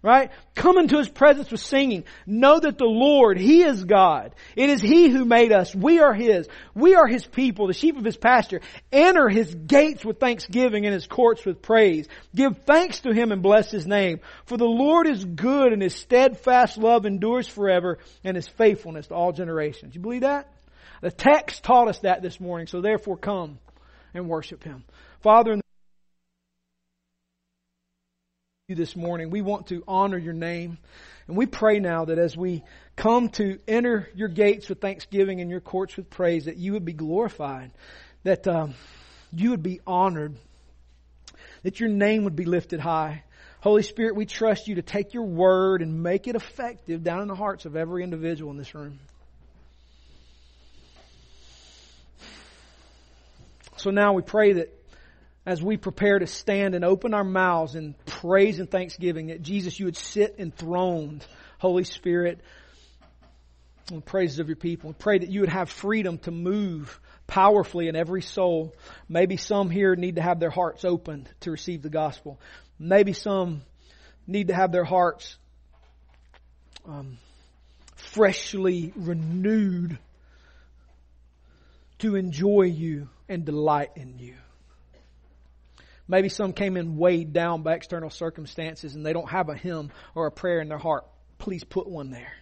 [0.00, 0.30] Right?
[0.54, 2.04] Come into His presence with singing.
[2.24, 4.32] Know that the Lord, He is God.
[4.54, 5.74] It is He who made us.
[5.74, 6.48] We are His.
[6.72, 8.60] We are His people, the sheep of His pasture.
[8.92, 12.06] Enter His gates with thanksgiving and His courts with praise.
[12.32, 14.20] Give thanks to Him and bless His name.
[14.46, 19.14] For the Lord is good and His steadfast love endures forever and His faithfulness to
[19.14, 19.96] all generations.
[19.96, 20.48] You believe that?
[21.00, 23.58] The text taught us that this morning, so therefore come
[24.14, 24.84] and worship Him.
[25.22, 25.60] Father,
[28.68, 29.30] you this morning.
[29.30, 30.76] We want to honor your name.
[31.26, 32.62] And we pray now that as we
[32.96, 36.84] come to enter your gates with thanksgiving and your courts with praise, that you would
[36.84, 37.70] be glorified,
[38.24, 38.74] that um,
[39.32, 40.36] you would be honored,
[41.62, 43.24] that your name would be lifted high.
[43.60, 47.28] Holy Spirit, we trust you to take your word and make it effective down in
[47.28, 48.98] the hearts of every individual in this room.
[53.78, 54.77] So now we pray that
[55.48, 59.80] as we prepare to stand and open our mouths in praise and thanksgiving that Jesus,
[59.80, 61.24] you would sit enthroned,
[61.56, 62.42] Holy Spirit,
[63.88, 64.90] in the praises of your people.
[64.90, 68.74] We pray that you would have freedom to move powerfully in every soul.
[69.08, 72.38] Maybe some here need to have their hearts opened to receive the gospel.
[72.78, 73.62] Maybe some
[74.26, 75.38] need to have their hearts
[76.86, 77.16] um,
[77.96, 79.98] freshly renewed
[82.00, 84.34] to enjoy you and delight in you.
[86.08, 89.90] Maybe some came in weighed down by external circumstances and they don't have a hymn
[90.14, 91.06] or a prayer in their heart.
[91.36, 92.32] Please put one there.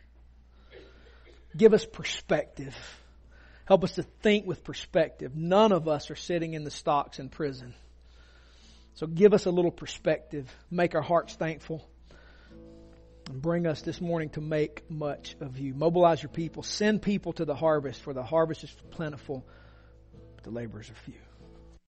[1.57, 2.77] Give us perspective.
[3.65, 5.35] Help us to think with perspective.
[5.35, 7.75] None of us are sitting in the stocks in prison.
[8.95, 10.51] So give us a little perspective.
[10.71, 11.85] Make our hearts thankful.
[13.29, 15.75] And bring us this morning to make much of you.
[15.75, 16.63] Mobilize your people.
[16.63, 19.45] Send people to the harvest, for the harvest is plentiful,
[20.37, 21.26] but the laborers are few.